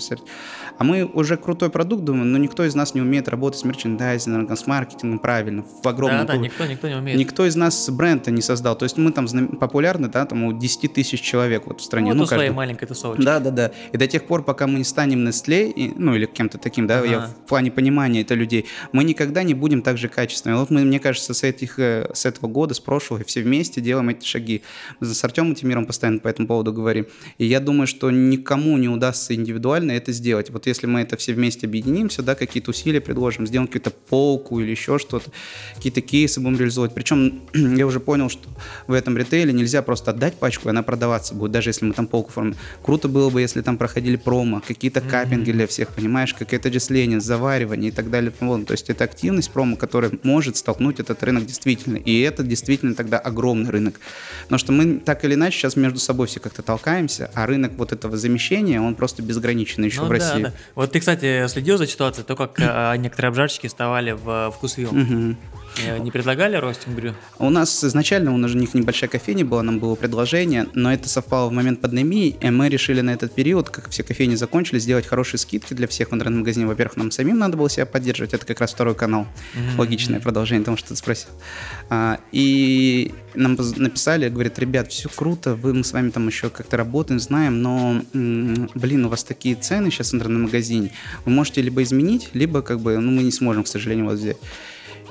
[0.78, 4.56] а мы уже крутой продукт думаем, но никто из нас не умеет работать с мерчендайзингом,
[4.56, 6.26] с маркетингом правильно, в огромном...
[6.26, 7.18] Да, да, никто, никто не умеет.
[7.18, 10.94] Никто из нас бренда не создал, то есть мы там популярны, да, там у 10
[10.94, 12.12] тысяч человек вот в стране.
[12.12, 13.24] Ну, ну у своей маленькой тусовочки.
[13.24, 16.26] Да, да, да, и до тех пор, пока мы не станем Nestle, и, ну или
[16.26, 17.08] кем-то таким, да, ага.
[17.08, 20.60] я в плане понимания это людей, мы никогда не будем так же качественными.
[20.60, 24.10] Вот мы, мне кажется, с, этих, э, с этого года, с прошлого, все вместе делаем
[24.10, 24.62] эти шаги.
[25.00, 27.08] Мы с Артемом Тимиром постоянно по этому поводу говорим.
[27.38, 30.50] И я думаю, что никому не удастся индивидуально это сделать.
[30.50, 34.72] Вот если мы это все вместе объединимся, да, какие-то усилия предложим, сделаем какую-то полку или
[34.72, 35.32] еще что-то,
[35.76, 36.94] какие-то кейсы будем реализовывать.
[36.94, 38.48] Причем я уже понял, что
[38.88, 42.08] в этом ритейле нельзя просто отдать пачку, и она продаваться будет, даже если мы там
[42.08, 42.56] полку формим.
[42.84, 47.90] Круто было бы, если там проходили промо, какие-то капинги для всех, понимаешь, какое-то отчисление, заваривание
[47.90, 48.32] и так далее.
[48.40, 51.98] Вот, то есть это активность промо, которая может столкнуть этот рынок действительно.
[51.98, 54.00] И это действительно тогда огромный рынок.
[54.44, 57.92] Потому что мы так или иначе сейчас между собой все как-то толкаемся, а рынок вот
[57.92, 60.44] этого замещения, он просто безграничный еще ну, в России.
[60.44, 60.54] Да.
[60.76, 64.90] Вот ты, кстати, следил за ситуацией, то, как э, некоторые обжарщики вставали в вкусвилл.
[64.90, 65.36] Угу.
[66.00, 67.14] Не предлагали ростинг брю?
[67.38, 71.52] У нас изначально у них небольшая кофейня была, нам было предложение, но это совпало в
[71.52, 75.74] момент пандемии, и мы решили на этот период, как все кофейни закончили, сделать хорошие скидки
[75.74, 76.66] для всех в интернет-магазине.
[76.66, 79.28] Во-первых, нам самим надо было себя поддерживать, это как раз второй канал.
[79.54, 79.78] Mm-hmm.
[79.78, 81.30] Логичное продолжение тому, что ты спросил.
[81.90, 86.78] А, и нам написали, говорят, ребят, все круто, вы, мы с вами там еще как-то
[86.78, 90.92] работаем, знаем, но, блин, у вас такие цены сейчас в интернет-магазине,
[91.26, 94.38] вы можете либо изменить, либо как бы, ну, мы не сможем, к сожалению, вас взять.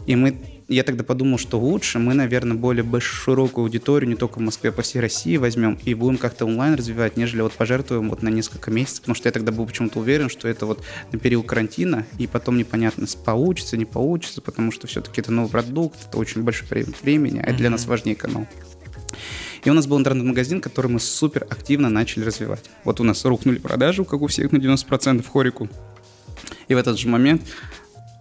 [0.06, 0.36] И мы
[0.68, 4.72] я тогда подумал, что лучше мы, наверное, более широкую аудиторию, не только в Москве, а
[4.72, 8.70] по всей России возьмем и будем как-то онлайн развивать, нежели вот пожертвуем вот на несколько
[8.70, 12.26] месяцев, потому что я тогда был почему-то уверен, что это вот на период карантина, и
[12.26, 17.38] потом непонятно, получится, не получится, потому что все-таки это новый продукт, это очень большое времени,
[17.38, 18.46] а это для нас важнее канал.
[19.64, 22.70] И у нас был интернет-магазин, который мы супер активно начали развивать.
[22.84, 25.68] Вот у нас рухнули продажи, как у всех, на 90% хорику.
[26.68, 27.42] И в этот же момент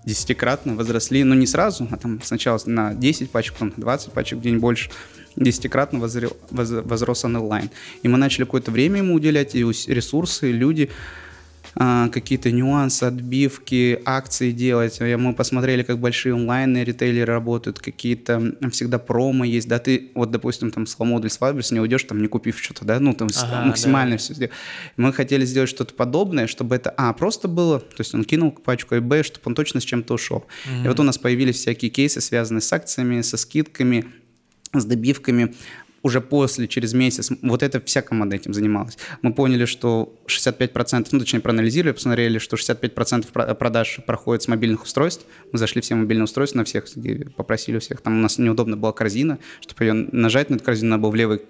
[0.05, 4.39] десятикратно возросли, ну не сразу, а там сначала на 10 пачек, потом на 20 пачек,
[4.39, 4.89] день больше,
[5.35, 7.69] десятикратно возрос онлайн.
[8.01, 10.89] И мы начали какое-то время ему уделять, и ресурсы, люди,
[11.75, 14.99] а, какие-то нюансы, отбивки, акции делать.
[14.99, 20.71] Мы посмотрели, как большие онлайн ритейлеры работают, какие-то всегда промо есть, да, ты вот, допустим,
[20.71, 24.11] там с Ламодель с не уйдешь, там, не купив что-то, да, ну, там ага, максимально
[24.11, 24.17] да.
[24.17, 24.53] все сделать.
[24.97, 28.95] Мы хотели сделать что-то подобное, чтобы это, а, просто было, то есть он кинул пачку,
[28.95, 30.45] и, б, чтобы он точно с чем-то ушел.
[30.65, 34.05] mm И вот у нас появились всякие кейсы, связанные с акциями, со скидками,
[34.73, 35.53] с добивками
[36.03, 38.97] уже после, через месяц, вот эта вся команда этим занималась.
[39.21, 45.25] Мы поняли, что 65%, ну, точнее, проанализировали, посмотрели, что 65% продаж проходит с мобильных устройств.
[45.51, 46.85] Мы зашли все мобильные устройства на всех,
[47.37, 48.01] попросили у всех.
[48.01, 51.15] Там у нас неудобно была корзина, чтобы ее нажать на эту корзину, надо было в
[51.15, 51.41] левый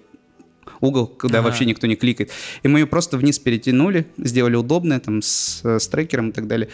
[0.80, 1.48] угол, куда ага.
[1.48, 2.30] вообще никто не кликает.
[2.62, 6.68] И мы ее просто вниз перетянули, сделали удобное, там, с, с трекером и так далее.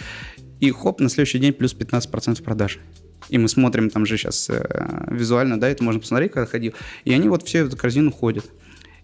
[0.61, 2.79] И хоп, на следующий день плюс 15% продаж
[3.29, 7.13] и мы смотрим там же сейчас э, визуально, да, это можно посмотреть, когда ходил, и
[7.13, 8.47] они вот все в эту корзину ходят.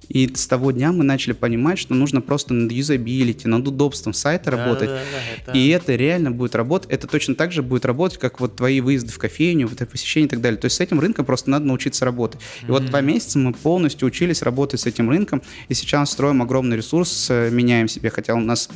[0.08, 4.50] И с того дня мы начали понимать, что нужно просто над юзабилити, над удобством сайта
[4.50, 4.88] да, работать.
[4.88, 5.58] Да, да, это...
[5.58, 6.90] И это реально будет работать.
[6.90, 10.30] Это точно так же будет работать, как вот твои выезды в кофейню, вот посещение и
[10.30, 10.60] так далее.
[10.60, 12.40] То есть с этим рынком просто надо научиться работать.
[12.40, 12.68] И mm-hmm.
[12.68, 15.42] вот два месяца мы полностью учились работать с этим рынком.
[15.68, 18.10] И сейчас строим огромный ресурс, э, меняем себе.
[18.10, 18.68] Хотя у нас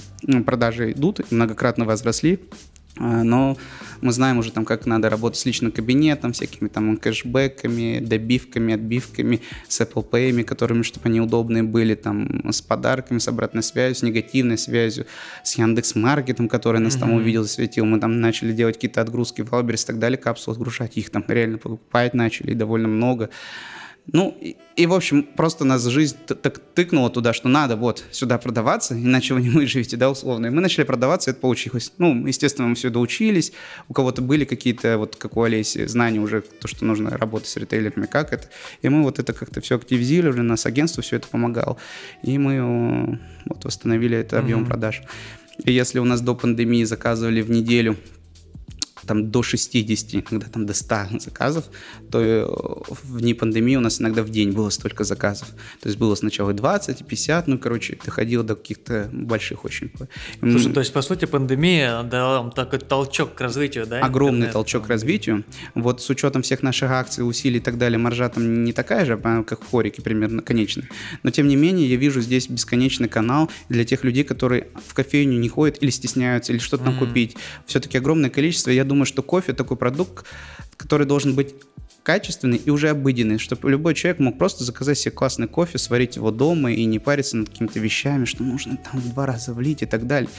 [0.45, 2.41] продажи идут, многократно возросли.
[2.99, 3.57] А, но
[4.01, 9.41] мы знаем уже там, как надо работать с личным кабинетом, всякими там кэшбэками, добивками, отбивками,
[9.69, 14.03] с Apple Pay, которыми, чтобы они удобные были, там, с подарками, с обратной связью, с
[14.03, 15.07] негативной связью,
[15.45, 17.01] с Яндекс Маркетом, который нас mm-hmm.
[17.01, 17.85] там увидел, засветил.
[17.85, 21.25] Мы там начали делать какие-то отгрузки в Wildberries и так далее, капсулы отгружать, их там
[21.29, 23.31] реально покупать начали, и довольно много.
[24.13, 28.39] Ну, и, и, в общем, просто нас жизнь так тыкнула туда, что надо вот сюда
[28.39, 30.47] продаваться, иначе вы не выживете, да, условно.
[30.47, 31.93] И мы начали продаваться, и это получилось.
[31.99, 33.53] Ну, естественно, мы все доучились,
[33.89, 37.57] у кого-то были какие-то, вот как у Олеси, знания уже, то, что нужно работать с
[37.57, 38.49] ритейлерами, как это.
[38.83, 41.77] И мы вот это как-то все активизировали, нас агентство все это помогало.
[42.23, 44.67] И мы вот восстановили этот объем mm-hmm.
[44.67, 45.03] продаж.
[45.65, 47.97] И если у нас до пандемии заказывали в неделю
[49.11, 51.65] там до 60, иногда там до 100 заказов,
[52.13, 55.49] то э, в дни пандемии у нас иногда в день было столько заказов.
[55.81, 59.91] То есть было сначала и 20, и 50, ну, короче, доходило до каких-то больших очень.
[60.39, 63.99] Слушай, то есть, по сути, пандемия дала такой толчок к развитию, да?
[63.99, 65.45] Огромный интернет, толчок к развитию.
[65.75, 69.21] Вот с учетом всех наших акций, усилий и так далее, маржа там не такая же,
[69.25, 70.89] а, как в хорике примерно, конечная.
[71.25, 75.37] Но, тем не менее, я вижу здесь бесконечный канал для тех людей, которые в кофейню
[75.37, 76.87] не ходят или стесняются, или что-то mm-hmm.
[76.87, 77.37] там купить.
[77.67, 78.71] Все-таки огромное количество.
[78.71, 80.27] Я думаю, что кофе такой продукт,
[80.77, 81.55] который должен быть
[82.03, 86.31] качественный и уже обыденный, чтобы любой человек мог просто заказать себе классный кофе, сварить его
[86.31, 90.07] дома и не париться над какими-то вещами, что нужно там два раза влить и так
[90.07, 90.31] далее.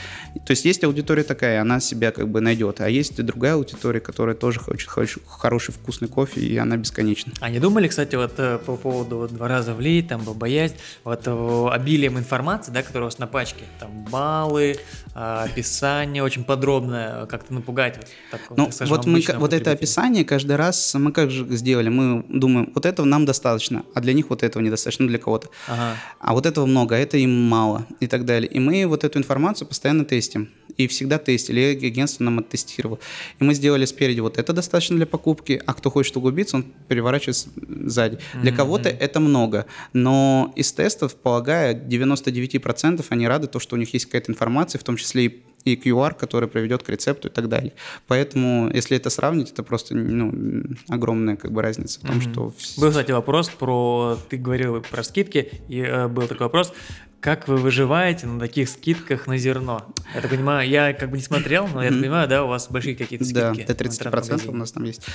[0.45, 3.99] То есть есть аудитория такая, она себя как бы найдет, а есть и другая аудитория,
[3.99, 7.33] которая тоже хочет, хочет хороший вкусный кофе, и она бесконечна.
[7.39, 11.21] А не думали, кстати, вот э, по поводу вот, два раза влить, там, бобоязнь, вот
[11.25, 14.77] э, обилием информации, да, которая у вас на пачке, там, баллы,
[15.13, 17.97] описание очень подробное, как-то напугать.
[17.97, 21.45] Вот, так, ну, так скажем, вот, мы, вот это описание каждый раз, мы как же
[21.55, 25.19] сделали, мы думаем, вот этого нам достаточно, а для них вот этого недостаточно, ну, для
[25.19, 25.49] кого-то.
[25.67, 25.97] Ага.
[26.19, 28.49] А вот этого много, а это им мало и так далее.
[28.49, 30.49] И мы вот эту информацию постоянно тестим.
[30.77, 32.99] И всегда тестили, и агентство нам оттестировало.
[33.39, 37.49] И мы сделали спереди вот это достаточно для покупки, а кто хочет углубиться, он переворачивается
[37.85, 38.15] сзади.
[38.15, 38.41] Mm-hmm.
[38.41, 43.93] Для кого-то это много, но из тестов, полагаю, 99% они рады то, что у них
[43.93, 47.47] есть какая-то информация, в том числе и и QR, который приведет к рецепту и так
[47.49, 47.73] далее.
[48.07, 52.31] Поэтому, если это сравнить, это просто ну, огромная как бы разница в том, mm-hmm.
[52.31, 52.53] что...
[52.77, 54.17] Был, кстати, вопрос про...
[54.29, 56.73] Ты говорил про скидки, и э, был такой вопрос.
[57.19, 59.93] Как вы выживаете на таких скидках на зерно?
[60.15, 62.67] Я так понимаю, я как бы не смотрел, но я так понимаю, да, у вас
[62.67, 63.63] большие какие-то скидки.
[63.67, 65.05] Да, до 30% у нас там есть.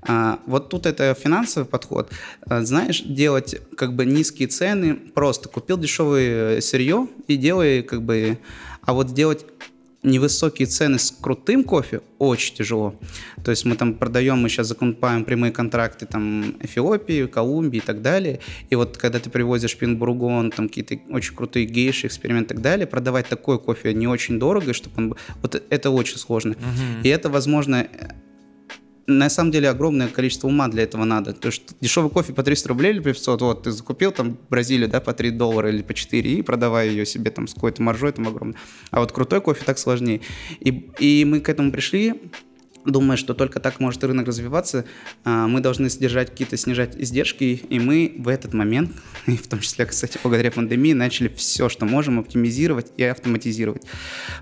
[0.00, 2.10] А, вот тут это финансовый подход.
[2.46, 8.38] А, знаешь, делать как бы низкие цены, просто купил дешевое сырье и делай как бы...
[8.84, 9.44] А вот сделать
[10.02, 12.94] невысокие цены с крутым кофе очень тяжело.
[13.44, 18.02] То есть мы там продаем, мы сейчас закупаем прямые контракты там Эфиопии, Колумбии и так
[18.02, 18.40] далее.
[18.70, 22.86] И вот когда ты привозишь пинбургон, там какие-то очень крутые гейши, эксперименты и так далее,
[22.86, 25.14] продавать такой кофе не очень дорого, чтобы он...
[25.40, 26.52] Вот это очень сложно.
[26.52, 27.02] Uh-huh.
[27.04, 27.86] И это, возможно,
[29.06, 31.32] на самом деле огромное количество ума для этого надо.
[31.32, 34.88] То есть дешевый кофе по 300 рублей или по 500, вот ты закупил там Бразилию,
[34.88, 38.12] да, по 3 доллара или по 4 и продавай ее себе там с какой-то маржой
[38.12, 38.56] там огромной.
[38.90, 40.20] А вот крутой кофе так сложнее.
[40.60, 42.20] И, и мы к этому пришли,
[42.84, 44.84] думая, что только так может рынок развиваться,
[45.24, 48.92] а, мы должны содержать какие-то, снижать издержки, и мы в этот момент,
[49.26, 53.82] и в том числе, кстати, благодаря пандемии, начали все, что можем, оптимизировать и автоматизировать.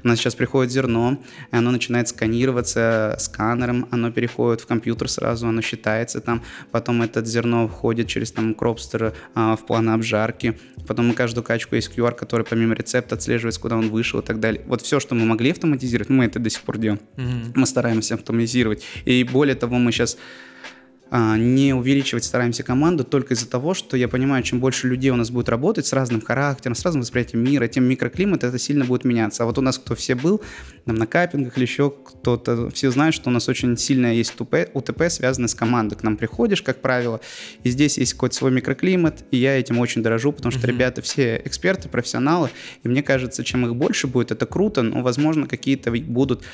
[0.02, 1.22] У нас сейчас приходит зерно,
[1.52, 7.24] и оно начинает сканироваться сканером, оно переходит в компьютер сразу, оно считается там, потом это
[7.24, 12.14] зерно входит через там кропстер а, в план обжарки, потом мы каждую качку есть QR,
[12.14, 14.62] который помимо рецепта отслеживается, куда он вышел и так далее.
[14.66, 17.00] Вот все, что мы могли автоматизировать, мы это до сих пор делаем.
[17.16, 17.52] Mm-hmm.
[17.54, 18.84] Мы стараемся автоматизировать.
[19.04, 20.16] И более того, мы сейчас
[21.12, 25.16] а, не увеличивать стараемся команду только из-за того, что я понимаю, чем больше людей у
[25.16, 29.04] нас будет работать с разным характером, с разным восприятием мира, тем микроклимат это сильно будет
[29.04, 29.42] меняться.
[29.42, 30.40] А вот у нас кто все был,
[30.84, 34.70] там, на капингах или еще кто-то, все знают, что у нас очень сильная есть УТП,
[34.72, 35.96] УТП связанная с командой.
[35.96, 37.20] К нам приходишь, как правило,
[37.64, 40.70] и здесь есть какой-то свой микроклимат, и я этим очень дорожу, потому что mm-hmm.
[40.70, 42.50] ребята все эксперты, профессионалы,
[42.84, 46.44] и мне кажется, чем их больше будет, это круто, но, возможно, какие-то будут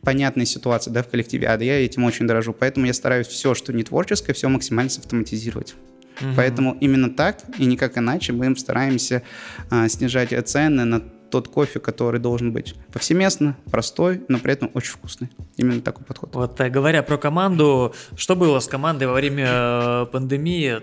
[0.00, 2.52] непонятные ситуации да, в коллективе, а я этим очень дорожу.
[2.52, 5.74] Поэтому я стараюсь все, что не творческое, все максимально автоматизировать.
[6.20, 6.30] Угу.
[6.36, 9.22] Поэтому именно так и никак иначе мы стараемся
[9.70, 14.92] а, снижать цены на тот кофе, который должен быть повсеместно, простой, но при этом очень
[14.92, 15.30] вкусный.
[15.56, 16.34] Именно такой подход.
[16.34, 20.80] Вот э, говоря про команду, что было с командой во время э, пандемии?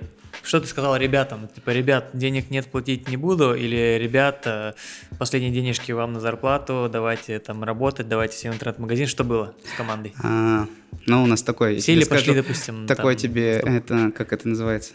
[0.47, 1.49] Что ты сказал ребятам?
[1.53, 4.75] Типа, ребят, денег нет, платить не буду, или ребята,
[5.19, 9.07] последние денежки вам на зарплату, давайте там работать, давайте себе интернет-магазин.
[9.07, 10.13] Что было с командой?
[10.23, 10.65] А,
[11.05, 11.79] ну, у нас такой...
[11.79, 13.69] Все или пошли, допустим, Такой там, тебе, стоп.
[13.69, 14.93] это, как это называется?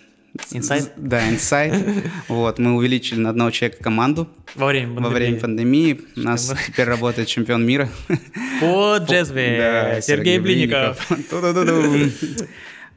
[0.53, 0.91] Инсайт?
[0.97, 1.75] Да, инсайт.
[2.29, 4.31] Вот, мы увеличили на одного человека команду.
[4.55, 5.05] Во время пандемии.
[5.05, 6.01] Во время пандемии.
[6.17, 7.91] У нас теперь работает чемпион мира.
[8.59, 9.59] По джезве.
[9.59, 11.07] Да, Сергей Блинников.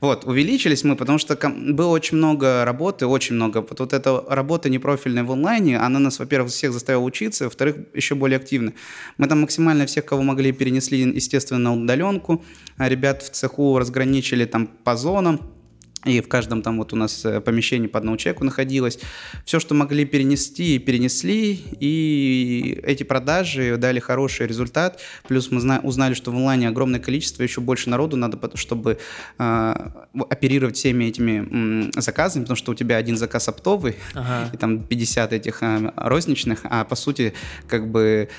[0.05, 3.65] Вот, увеличились мы, потому что было очень много работы, очень много.
[3.67, 8.13] Вот, вот эта работа непрофильная в онлайне, она нас, во-первых, всех заставила учиться, во-вторых, еще
[8.13, 8.73] более активно.
[9.17, 12.43] Мы там максимально всех, кого могли, перенесли, естественно, на удаленку.
[12.77, 15.39] А ребят в цеху разграничили там по зонам
[16.05, 18.99] и в каждом там вот у нас э, помещении по одному человеку находилось.
[19.43, 25.01] Все, что могли перенести, перенесли, и эти продажи дали хороший результат.
[25.27, 28.99] Плюс мы зна- узнали, что в онлайне огромное количество, еще больше народу надо, чтобы
[29.39, 29.75] э,
[30.29, 34.51] оперировать всеми этими э, заказами, потому что у тебя один заказ оптовый, ага.
[34.53, 37.33] и там 50 этих э, розничных, а по сути
[37.67, 38.29] как бы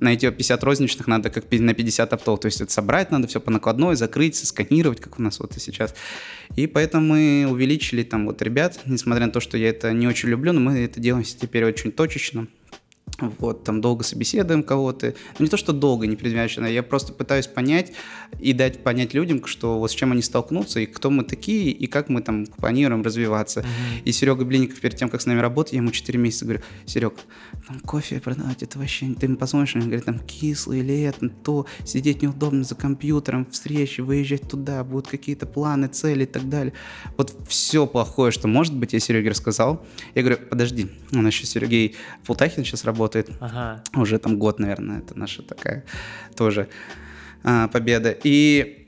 [0.00, 2.40] на эти 50 розничных надо как на 50 оптов.
[2.40, 5.60] То есть это собрать надо все по накладной, закрыть, сканировать, как у нас вот и
[5.60, 5.94] сейчас.
[6.56, 10.28] И поэтому мы увеличили там вот ребят, несмотря на то, что я это не очень
[10.28, 12.46] люблю, но мы это делаем теперь очень точечно.
[13.20, 15.14] Вот, там долго собеседуем кого-то.
[15.38, 17.92] Ну, не то, что долго, не предвзято, я просто пытаюсь понять
[18.40, 21.86] и дать понять людям, что вот с чем они столкнутся, и кто мы такие, и
[21.86, 23.60] как мы там планируем развиваться.
[23.60, 24.04] Мгм.
[24.04, 27.14] И Серега Блинников перед тем, как с нами работать, я ему 4 месяца говорю, Серег,
[27.68, 31.66] там кофе продавать, это вообще, ты ему позвонишь, он говорит, там кислый или это, то,
[31.84, 36.72] сидеть неудобно за компьютером, встречи, выезжать туда, будут какие-то планы, цели и так далее.
[37.16, 39.86] Вот все плохое, что может быть, я Сереге рассказал.
[40.14, 41.94] Я говорю, подожди, у нас еще Сергей
[42.26, 43.03] Полтахин сейчас работает,
[43.40, 43.82] Ага.
[43.94, 45.84] уже там год, наверное, это наша такая
[46.36, 46.68] тоже
[47.42, 48.16] а, победа.
[48.22, 48.84] И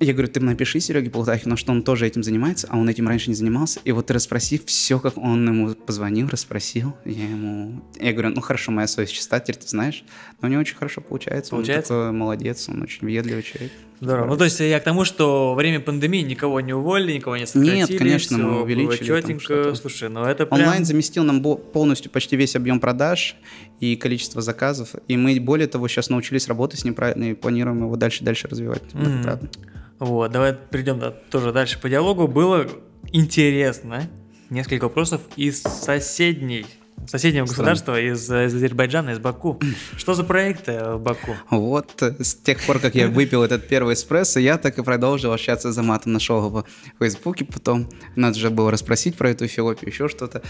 [0.00, 3.30] я говорю, ты напиши Сереге Полтахину, что он тоже этим занимается, а он этим раньше
[3.30, 3.80] не занимался.
[3.84, 6.96] И вот ты расспроси все, как он ему позвонил, расспросил.
[7.04, 7.82] Я ему...
[7.98, 10.04] Я говорю, ну хорошо, моя совесть чиста, теперь ты знаешь.
[10.40, 11.52] Но у него очень хорошо получается.
[11.52, 11.94] Получается?
[11.94, 13.72] Он такой молодец, он очень въедливый человек.
[14.04, 14.26] Здорово.
[14.28, 17.46] Ну, то есть я к тому, что во время пандемии никого не уволили, никого не
[17.46, 17.76] сократили.
[17.76, 19.74] Нет, конечно, мы увеличили четенько.
[19.74, 20.60] Слушай, ну это прям...
[20.60, 23.36] Онлайн заместил нам полностью почти весь объем продаж
[23.80, 24.90] и количество заказов.
[25.08, 28.82] И мы, более того, сейчас научились работать с ним правильно и планируем его дальше-дальше развивать.
[28.92, 29.50] Правда.
[29.98, 32.28] Вот, давай перейдем да, тоже дальше по диалогу.
[32.28, 32.66] Было
[33.12, 34.02] интересно
[34.50, 36.66] несколько вопросов из соседней
[37.06, 37.70] соседнего Страны.
[37.70, 39.60] государства, из, из Азербайджана, из Баку.
[39.96, 41.36] Что за проекты в Баку?
[41.50, 45.32] Вот э, с тех пор, как я выпил этот первый эспрессо, я так и продолжил
[45.32, 46.12] общаться с Заматом.
[46.12, 46.64] Нашел его
[46.96, 50.42] в Фейсбуке, потом надо же было расспросить про эту Эфиопию, еще что-то.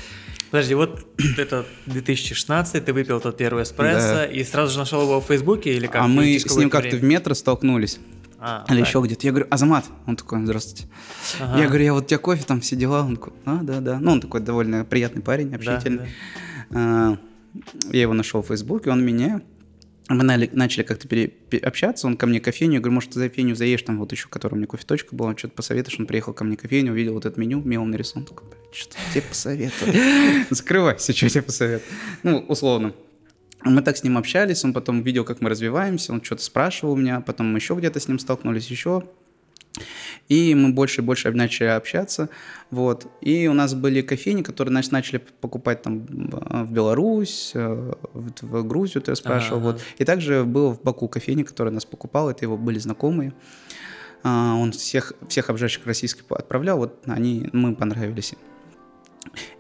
[0.51, 1.05] Подожди, вот
[1.37, 4.25] это 2016, ты выпил тот первый эспрессо Да.
[4.27, 6.03] и сразу же нашел его в Фейсбуке или как?
[6.03, 7.99] а мы с ним как-то в метро столкнулись.
[8.39, 8.89] А, Или так.
[8.89, 9.27] еще где-то.
[9.27, 9.85] Я говорю, Азамат.
[10.07, 10.89] Он такой, здравствуйте.
[11.41, 11.59] Ага.
[11.61, 13.03] Я говорю, я вот у тебя кофе, там все дела.
[13.03, 13.99] Он такой, а, да, да.
[14.01, 16.09] Ну, он такой довольно приятный парень, Да, общительный.
[16.71, 16.79] да.
[16.79, 17.19] А,
[17.93, 19.41] Я его нашел в Фейсбуке, он меня.
[20.11, 23.31] Мы начали как-то пере- пе- общаться, он ко мне кофейню, я говорю, может, ты за
[23.31, 26.45] кофейню заедешь, там вот еще, которая у меня кофе-точка была, что-то посоветуешь, он приехал ко
[26.45, 29.97] мне кофейню, увидел вот это меню, мелом нарисован, такой, «Блядь, что тебе посоветовать?
[30.51, 31.85] Закрывайся, что тебе посоветовать?
[32.23, 32.93] Ну, условно.
[33.65, 36.97] Мы так с ним общались, он потом видел, как мы развиваемся, он что-то спрашивал у
[36.97, 39.05] меня, потом мы еще где-то с ним столкнулись, еще.
[40.29, 42.29] И мы больше и больше начали общаться,
[42.71, 43.07] вот.
[43.21, 49.03] И у нас были кофейни, которые значит, начали покупать там в Беларусь, э, в, Грузию,
[49.03, 49.67] ты спрашивал, Ага.
[49.73, 49.83] вот.
[49.99, 53.33] И также было в Баку кофейни, которая нас покупала, это его были знакомые.
[54.23, 58.39] А, Он всех, всех обжарщиков российских отправлял, вот они, мы понравились им.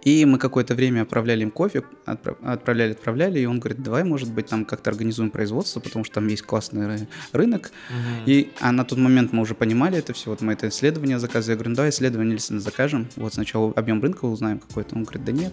[0.02, 4.32] И мы какое-то время отправляли им кофе, отправ- отправляли, отправляли, и он говорит, давай, может
[4.32, 7.72] быть, там как-то организуем производство, потому что там есть классный ры- рынок.
[7.90, 8.22] Мгм.
[8.26, 11.52] И а на тот момент мы уже понимали это все, вот мы это исследование заказывали,
[11.52, 15.24] я говорю, ну давай исследование если закажем, вот сначала объем рынка узнаем какой-то, он говорит,
[15.24, 15.52] да нет.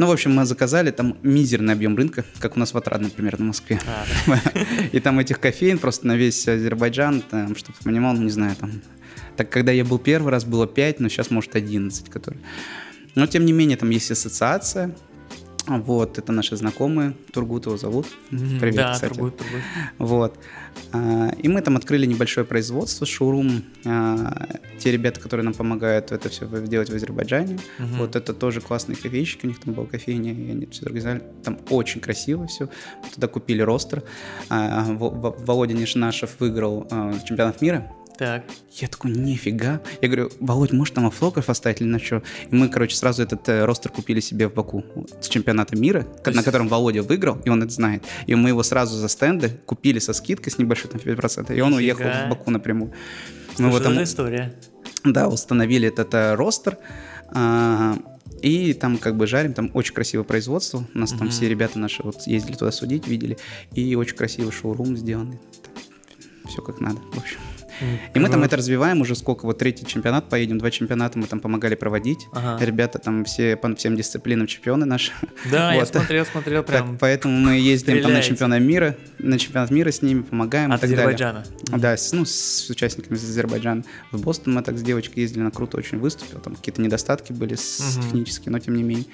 [0.00, 3.44] Ну, в общем, мы заказали, там мизерный объем рынка, как у нас в Отрадном, примерно,
[3.44, 3.78] в Москве.
[3.86, 4.40] А, да.
[4.92, 8.56] И там этих кофеин просто на весь Азербайджан, там, чтобы ты понимал, ну, не знаю,
[8.56, 8.80] там...
[9.36, 12.42] Так, когда я был первый раз, было 5, но сейчас, может, 11, которые...
[13.14, 14.94] Но, тем не менее, там есть ассоциация,
[15.66, 18.06] вот, это наши знакомые, Тургут его зовут.
[18.30, 19.12] Привет, Да, кстати.
[19.14, 19.60] Тургут, Тургут.
[19.98, 20.38] Вот.
[20.92, 23.62] А, И мы там открыли небольшое производство, шоурум.
[23.84, 24.48] А,
[24.78, 27.58] Те ребята, которые нам помогают это все делать в Азербайджане.
[27.78, 27.98] Мгм.
[27.98, 31.22] Вот это тоже классные кофейщики, у них там была кофейня, и они все организовали.
[31.44, 32.68] Там очень красиво все.
[33.14, 34.02] Туда купили ростер.
[34.48, 36.88] А, Во- Во- Володя Нишнашев выиграл
[37.24, 37.92] чемпионат мира.
[38.20, 38.44] Так.
[38.72, 39.80] Я такой, нифига.
[40.02, 42.22] Я говорю, Володь, может там автограф оставить или на что?
[42.50, 44.84] И мы, короче, сразу этот э, ростер купили себе в Баку
[45.22, 48.04] с чемпионата мира, То на есть- котором Володя выиграл, и он это знает.
[48.26, 51.70] И мы его сразу за стенды купили со скидкой с небольшой, там, 5%, и он
[51.72, 51.78] Нифига.
[52.04, 52.92] уехал в Баку напрямую.
[53.56, 54.54] Слушай, Мы его там, это история.
[55.02, 56.76] да, установили этот э, ростер,
[57.32, 57.96] а,
[58.42, 60.84] и там как бы жарим, там очень красивое производство.
[60.94, 61.30] У нас там Мгм.
[61.30, 63.38] все ребята наши вот ездили туда судить, видели,
[63.74, 65.38] и очень красивый шоурум сделанный.
[66.46, 67.38] Все как надо, в общем.
[68.14, 71.40] И мы там это развиваем уже сколько, вот третий чемпионат поедем, два чемпионата мы там
[71.40, 72.26] помогали проводить.
[72.32, 72.64] Ага.
[72.64, 75.12] Ребята там все по всем дисциплинам чемпионы наши.
[75.50, 75.88] Да, я Вот.
[75.88, 80.02] смотрел, смотрел Так, прям поэтому мы ездим там на чемпионат мира, на чемпионат мира с
[80.02, 81.04] ними помогаем и от так далее.
[81.14, 81.44] Азербайджана.
[81.78, 83.84] Да, с, ну, с участниками из Азербайджана.
[84.12, 87.54] В Бостон мы так с девочкой ездили, она круто очень выступила, там какие-то недостатки были
[87.54, 88.02] с- Мгм.
[88.04, 89.06] технические, но тем не менее.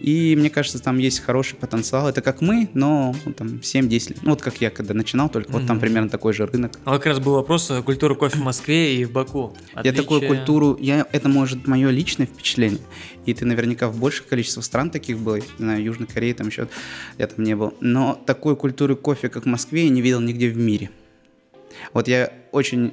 [0.00, 2.08] И мне кажется, там есть хороший потенциал.
[2.08, 4.18] Это как мы, но ну, там 7-10 лет.
[4.22, 6.78] Ну, вот как я когда начинал, только вот там примерно такой же рынок.
[6.84, 9.54] А как раз был вопрос э, культуры кофе в Москве и в Баку.
[9.84, 12.80] Я такую Отличие- культуру, я, это может мое личное впечатление,
[13.26, 16.48] и ты наверняка в больших количествах стран таких был, я не знаю, Южной Кореи, там
[16.48, 16.68] еще,
[17.18, 20.48] я там не был, но такой культуры кофе, как в Москве, я не видел нигде
[20.48, 20.90] в мире.
[21.92, 22.92] Вот я очень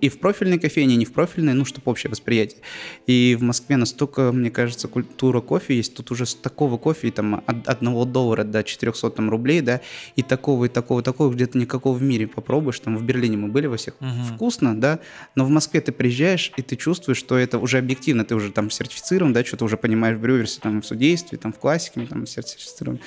[0.00, 2.60] и в профильной кофейне, и не в профильной, ну, чтобы общее восприятие.
[3.06, 5.94] И в Москве настолько, мне кажется, культура кофе есть.
[5.94, 9.80] Тут уже с такого кофе, там, от одного доллара до 400 там, рублей, да,
[10.16, 12.78] и такого, и такого, такого, где-то никакого в мире попробуешь.
[12.80, 13.94] Там в Берлине мы были во всех.
[14.00, 14.34] Угу.
[14.34, 15.00] Вкусно, да,
[15.34, 18.70] но в Москве ты приезжаешь, и ты чувствуешь, что это уже объективно, ты уже там
[18.70, 23.00] сертифицирован, да, что-то уже понимаешь в брюверсе, там, в судействе, там, в классике, там, сертифицирован.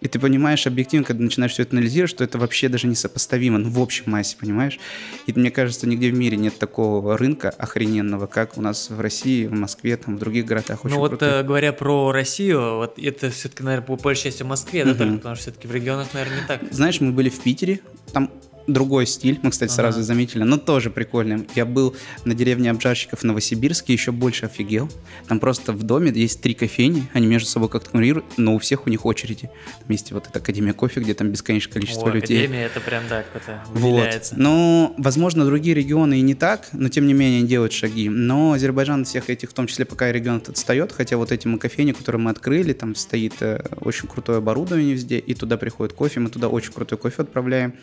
[0.00, 3.68] И ты понимаешь объективно, когда начинаешь все это анализировать, что это вообще даже несопоставимо ну,
[3.68, 4.78] в общем массе, понимаешь?
[5.26, 9.46] И мне кажется, нигде в мире нет такого рынка охрененного, как у нас в России,
[9.46, 10.84] в Москве, там, в других городах.
[10.84, 14.46] Очень ну вот э, говоря про Россию, вот это все-таки, наверное, по большей части в
[14.46, 16.62] Москве, да, только потому что все-таки в регионах, наверное, не так.
[16.70, 17.80] Знаешь, мы были в Питере,
[18.12, 18.30] там
[18.66, 20.06] другой стиль, мы, кстати, сразу ага.
[20.06, 21.46] заметили, но тоже прикольный.
[21.54, 21.94] Я был
[22.24, 24.88] на деревне обжарщиков в Новосибирске, еще больше офигел.
[25.28, 28.86] Там просто в доме есть три кофейни, они между собой как-то конкурируют, но у всех
[28.86, 29.50] у них очереди.
[29.78, 32.44] Там есть вот эта Академия кофе, где там бесконечное количество О, людей.
[32.44, 33.24] Академия, это прям, да,
[33.72, 34.34] выделяется.
[34.34, 34.42] Вот.
[34.42, 38.08] Но, возможно, другие регионы и не так, но тем не менее делают шаги.
[38.08, 41.92] Но Азербайджан всех этих, в том числе пока регион отстает, хотя вот эти мы кофейни,
[41.92, 46.30] которые мы открыли, там стоит э, очень крутое оборудование везде, и туда приходит кофе, мы
[46.30, 47.74] туда очень крутой кофе отправляем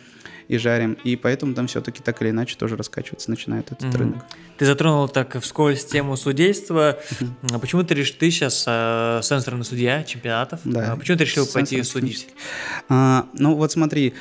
[0.47, 0.97] и жарим.
[1.03, 3.97] И поэтому там все-таки так или иначе тоже раскачиваться начинает этот mm-hmm.
[3.97, 4.25] рынок.
[4.57, 6.97] Ты затронул так вскользь тему судейства.
[7.09, 7.59] Mm-hmm.
[7.59, 10.61] Почему ты решил, ты сейчас э, сенсорный судья чемпионатов?
[10.63, 10.93] Да.
[10.93, 12.27] А почему ты решил пойти судить?
[12.89, 14.13] А, ну вот смотри,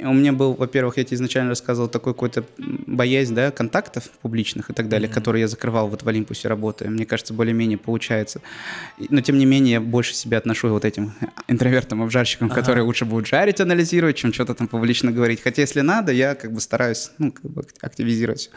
[0.00, 4.72] у меня был, во-первых, я тебе изначально рассказывал, такой какой-то боязнь, да, контактов публичных и
[4.72, 5.14] так далее, mm-hmm.
[5.14, 6.88] который я закрывал вот в Олимпусе работая.
[6.88, 8.40] Мне кажется, более-менее получается.
[8.98, 11.12] Но, тем не менее, я больше себя отношу вот этим
[11.48, 12.54] интровертам, обжарщикам, ага.
[12.54, 15.42] которые лучше будут жарить, анализировать, чем что-то там публично говорить.
[15.42, 18.50] Хотя, если надо, я как бы стараюсь, ну, как бы активизировать.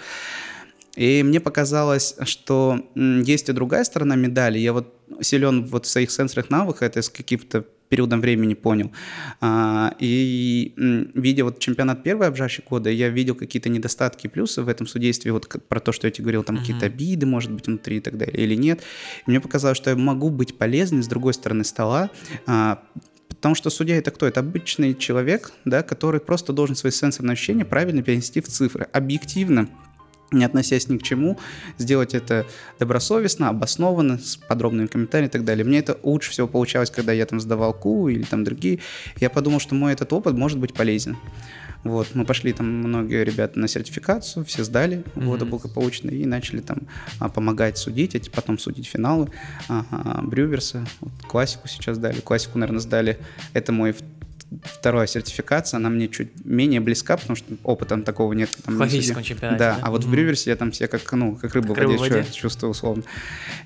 [0.95, 4.57] И мне показалось, что есть и другая сторона медали.
[4.57, 8.91] Я вот силен вот в своих сенсорных навыках, это с каким-то периодом времени понял.
[9.39, 10.73] А, и
[11.13, 15.31] видя вот чемпионат первый обжарщик года, я видел какие-то недостатки и плюсы в этом судействе,
[15.31, 16.59] вот про то, что я тебе говорил, там uh-huh.
[16.59, 18.81] какие-то обиды, может быть, внутри и так далее, или нет.
[19.25, 22.09] И мне показалось, что я могу быть полезным с другой стороны стола,
[22.45, 22.83] а,
[23.37, 24.25] Потому что судья это кто?
[24.25, 29.69] Это обычный человек, да, который просто должен свои сенсорные ощущения правильно перенести в цифры, объективно
[30.31, 31.39] не относясь ни к чему,
[31.77, 32.45] сделать это
[32.79, 35.63] добросовестно, обоснованно, с подробными комментариями и так далее.
[35.63, 38.79] Мне это лучше всего получалось, когда я там сдавал КУ или там другие.
[39.21, 41.15] Я подумал, что мой этот опыт может быть полезен.
[41.83, 45.45] Вот, мы пошли там многие ребята на сертификацию, все сдали mm-hmm.
[45.45, 46.79] благополучно и начали там
[47.19, 49.29] а, помогать судить, эти потом судить финалы
[49.69, 53.17] а, Брюверса, вот, классику сейчас дали, классику, наверное, сдали.
[53.53, 53.95] Это мой
[54.63, 58.49] вторая сертификация, она мне чуть менее близка, потому что опыта такого нет.
[58.63, 59.59] Там, в классическом чемпионате.
[59.59, 60.07] Да, да, а вот mm-hmm.
[60.07, 62.25] в Брюверсе я там все как, ну, как рыба как в воде, воде.
[62.31, 63.03] чувствую условно.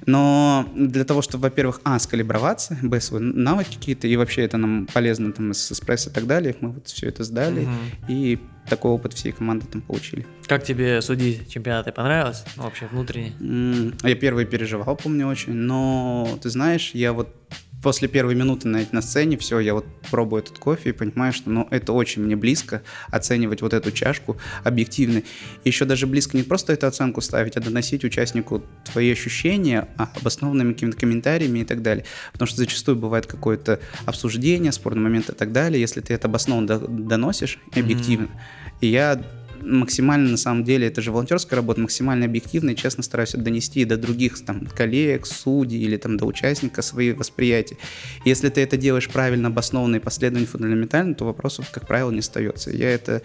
[0.06, 4.88] Но для того, чтобы, во-первых, а, скалиброваться, б, свои навыки какие-то, и вообще это нам
[4.92, 8.06] полезно там с эспрессо и так далее, мы вот все это сдали, mm-hmm.
[8.10, 10.26] и такой опыт всей команды там получили.
[10.48, 11.92] Как тебе судить чемпионаты?
[11.92, 12.44] Понравилось?
[12.56, 13.34] Ну, вообще внутренне?
[13.40, 17.36] Mm, я первый переживал, помню, очень, но ты знаешь, я вот
[17.82, 21.50] после первой минуты на, на сцене все, я вот пробую этот кофе и понимаю, что
[21.50, 25.24] ну, это очень мне близко оценивать вот эту чашку объективно.
[25.66, 30.74] Еще даже близко не просто эту оценку ставить, а доносить участнику твои ощущения а, обоснованными
[30.74, 32.06] какими-то комментариями и так далее.
[32.34, 35.82] Потому что зачастую бывает какое-то обсуждение, спорный момент и так далее.
[35.82, 38.78] Если ты это обоснованно доносишь объективно, mm-hmm.
[38.82, 39.22] и я
[39.62, 43.98] максимально, на самом деле, это же волонтерская работа, максимально объективно и честно стараюсь донести до
[43.98, 47.78] других там, коллег, судей или там, до участника свои восприятия.
[48.26, 52.72] Если ты это делаешь правильно, обоснованно и последовательно, фундаментально, то вопросов, как правило, не остается.
[52.72, 53.22] Я это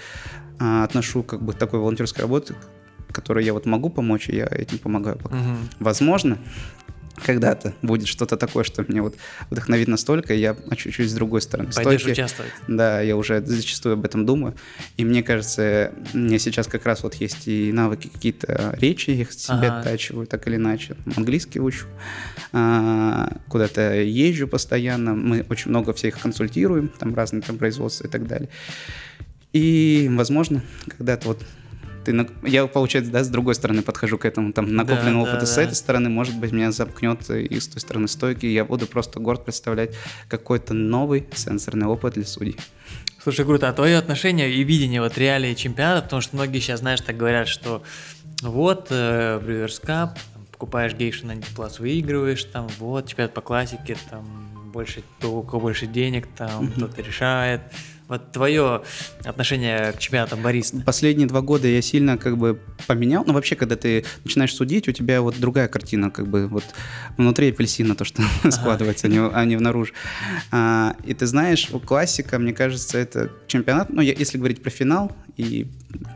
[0.59, 2.55] а, отношу как бы такой волонтерской работы,
[3.13, 5.37] которой я вот могу помочь, и я этим помогаю пока.
[5.37, 5.57] Угу.
[5.81, 6.39] Возможно,
[7.25, 9.17] когда-то будет что-то такое, что мне вот
[9.51, 12.21] вдохновит настолько, и я чуть-чуть с другой стороны Пойдешь стойки.
[12.21, 12.53] участвовать.
[12.69, 14.55] Да, я уже зачастую об этом думаю.
[14.97, 19.33] И мне кажется, мне сейчас как раз вот есть и навыки какие-то речи, я их
[19.33, 19.81] себе ага.
[19.81, 20.97] оттачиваю так или иначе.
[21.17, 21.87] Английский учу.
[22.53, 25.15] А, куда-то езжу постоянно.
[25.15, 28.49] Мы очень много всех консультируем, там разные там производства и так далее.
[29.53, 30.63] И, возможно,
[30.99, 31.43] когда-то вот
[32.07, 35.47] ты, я, получается, да, с другой стороны подхожу к этому, там, накопленный да, опыт, да,
[35.47, 35.63] с да.
[35.63, 39.45] этой стороны, может быть, меня замкнет и с той стороны стойки, я буду просто горд
[39.45, 39.95] представлять
[40.29, 42.57] какой-то новый сенсорный опыт для судей.
[43.23, 47.01] Слушай, круто, а твое отношение и видение вот реалии чемпионата, потому что многие сейчас, знаешь,
[47.01, 47.83] так говорят, что
[48.43, 50.11] вот, э, Brewers Cup,
[50.53, 54.25] покупаешь гейшу на Plus, выигрываешь, там, вот, чемпионат по классике, там,
[54.73, 56.77] больше, у кого больше денег, там, mm-hmm.
[56.77, 57.63] кто-то решает,
[58.09, 58.83] Вот твое
[59.25, 60.81] отношение к чемпионатам бариста.
[60.87, 63.25] Последние два года я сильно как бы поменял.
[63.25, 66.65] Но вообще, когда ты начинаешь судить, у тебя вот другая картина, как бы вот
[67.17, 69.93] внутри апельсина то, что складывается, а не, а не внаружи.
[70.53, 75.11] А, и ты знаешь, у классика, мне кажется, это чемпионат, ну, если говорить про финал
[75.37, 75.67] и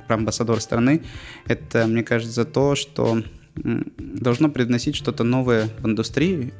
[0.06, 1.02] про амбассадор страны,
[1.46, 3.22] это, мне кажется, то, что
[3.54, 6.52] должно привносить что-то новое в индустрию,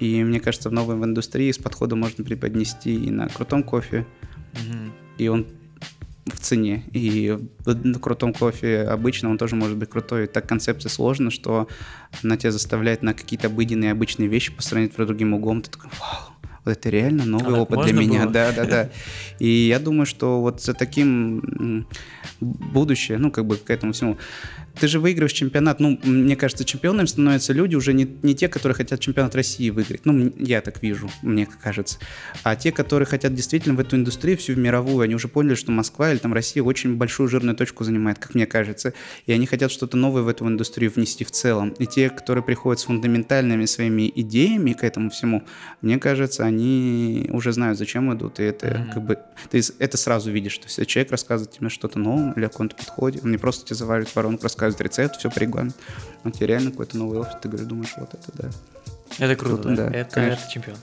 [0.00, 4.06] и мне кажется, в новой в индустрии с подходом можно преподнести и на крутом кофе,
[4.56, 4.92] угу.
[5.18, 5.46] и он
[6.26, 6.82] в цене.
[6.92, 10.24] И в крутом кофе обычно он тоже может быть крутой.
[10.24, 11.68] И так концепция сложна, что
[12.22, 15.62] она тебя заставляет на какие-то обыденные обычные вещи посмотреть под другим углом.
[15.62, 16.32] Ты такой, вау,
[16.64, 18.22] вот это реально новый а опыт для меня.
[18.22, 18.32] Было?
[18.32, 18.90] Да, да, да.
[19.38, 21.86] И я думаю, что вот за таким
[22.40, 24.18] будущее, ну, как бы к этому всему
[24.80, 28.74] ты же выигрываешь чемпионат, ну, мне кажется, чемпионами становятся люди уже не, не те, которые
[28.74, 31.98] хотят чемпионат России выиграть, ну, я так вижу, мне кажется,
[32.42, 35.72] а те, которые хотят действительно в эту индустрию, всю в мировую, они уже поняли, что
[35.72, 38.92] Москва или там Россия очень большую жирную точку занимает, как мне кажется,
[39.26, 41.70] и они хотят что-то новое в эту индустрию внести в целом.
[41.78, 45.44] И те, которые приходят с фундаментальными своими идеями к этому всему,
[45.80, 48.92] мне кажется, они уже знают, зачем идут, и это mm-hmm.
[48.92, 49.18] как бы,
[49.50, 53.20] ты это сразу видишь, то есть человек рассказывает тебе что-то новое или о каком-то подходе,
[53.22, 55.78] он не просто тебе заваривает воронку, рассказывает, показывает рецепт, все по регламенту.
[56.24, 58.48] Вот тебе реально какой-то новый опыт, ты говоришь, думаешь, вот это да.
[59.18, 59.96] Это круто, круто да.
[59.96, 60.76] Это, это чемпион.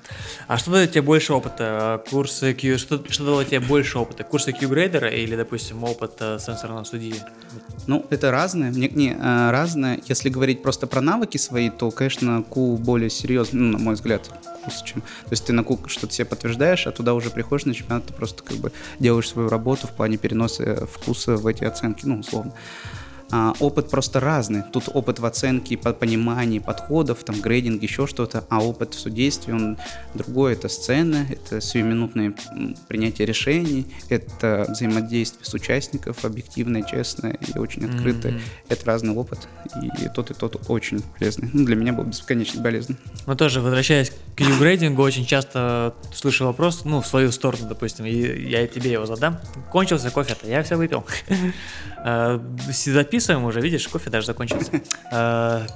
[0.48, 2.02] А что дает тебе больше опыта?
[2.10, 4.24] Курсы Q, что, что дало тебе больше опыта?
[4.24, 7.16] Курсы Q-грейдера или, допустим, опыт э, сенсорного судьи?
[7.86, 8.72] Ну, это разное.
[8.72, 10.00] Не, не, э, разное.
[10.08, 14.32] Если говорить просто про навыки свои, то, конечно, Q более серьезный, ну, на мой взгляд,
[14.64, 15.02] курс, чем...
[15.02, 18.14] То есть ты на Q что-то себе подтверждаешь, а туда уже приходишь на чемпионат, ты
[18.14, 22.54] просто как бы делаешь свою работу в плане переноса вкуса в эти оценки, ну, условно
[23.36, 24.62] а, опыт просто разный.
[24.62, 29.56] Тут опыт в оценке, по понимании подходов, там грейдинг, еще что-то, а опыт в судействе,
[29.56, 29.78] он
[30.14, 30.54] другой.
[30.54, 32.36] Это сцена, это сиюминутное
[32.88, 38.34] принятие решений, это взаимодействие с участников, объективное, честное и очень открытое.
[38.34, 38.42] Mm-hmm.
[38.70, 39.48] Это разный опыт,
[39.82, 41.50] и тот и тот очень полезный.
[41.54, 42.98] Ну, для меня был бесконечно полезный.
[43.26, 48.14] Но тоже, возвращаясь к грейдингу, очень часто слышу вопрос, ну, в свою сторону, допустим, и
[48.48, 49.40] я тебе его задам.
[49.72, 51.04] Кончился кофе-то, я все выпил.
[52.06, 52.38] Э,
[53.24, 54.72] записываем уже, видишь, кофе даже закончился.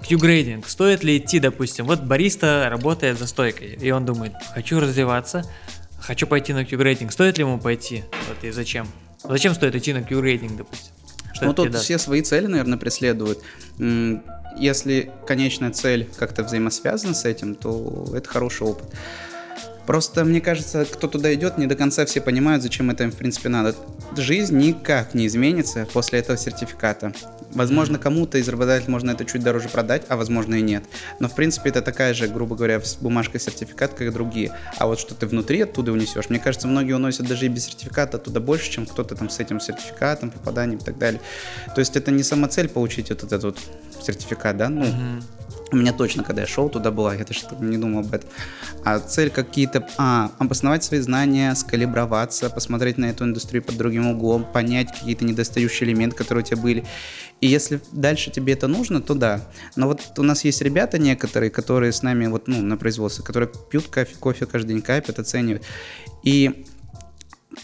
[0.08, 0.66] Q-грейдинг.
[0.66, 5.43] Э, Стоит ли идти, допустим, вот бариста работает за стойкой, и он думает, хочу развиваться,
[6.00, 7.12] хочу пойти на Q-грейдинг.
[7.12, 8.04] Стоит ли ему пойти?
[8.28, 8.88] Вот и зачем?
[9.24, 10.93] Зачем стоит идти на Q-грейдинг, допустим?
[11.34, 13.39] Что ну, тут все свои цели, наверное, преследуют.
[14.58, 18.88] Если конечная цель как-то взаимосвязана с этим, то это хороший опыт.
[19.88, 23.16] Просто, мне кажется, кто туда идет, не до конца все понимают, зачем это им, в
[23.16, 23.74] принципе, надо.
[24.18, 27.14] Жизнь никак не изменится после этого сертификата.
[27.52, 30.84] Возможно, кому-то из работодателей можно это чуть дороже продать, а возможно и нет.
[31.20, 34.52] Но, в принципе, это такая же, грубо говоря, бумажка сертификат, как и другие.
[34.78, 38.18] А вот что ты внутри оттуда унесешь, мне кажется, многие уносят даже и без сертификата
[38.18, 41.22] оттуда больше, чем кто-то там с этим сертификатом, попаданием и так далее.
[41.74, 43.60] То есть это не сама цель получить вот этот вот
[44.02, 45.37] сертификат, да, ну, mm-hmm
[45.72, 48.30] у меня точно, когда я шел туда была, я даже не думал об этом.
[48.84, 54.45] А цель какие-то, а, обосновать свои знания, скалиброваться, посмотреть на эту индустрию под другим углом,
[54.45, 56.86] понять какие-то недостающие элементы, которые у тебя были.
[57.41, 59.41] И если дальше тебе это нужно, то да.
[59.76, 63.50] Но вот у нас есть ребята некоторые, которые с нами вот, ну, на производстве, которые
[63.70, 65.64] пьют кофе, кофе каждый день, капят, оценивают.
[66.24, 66.66] И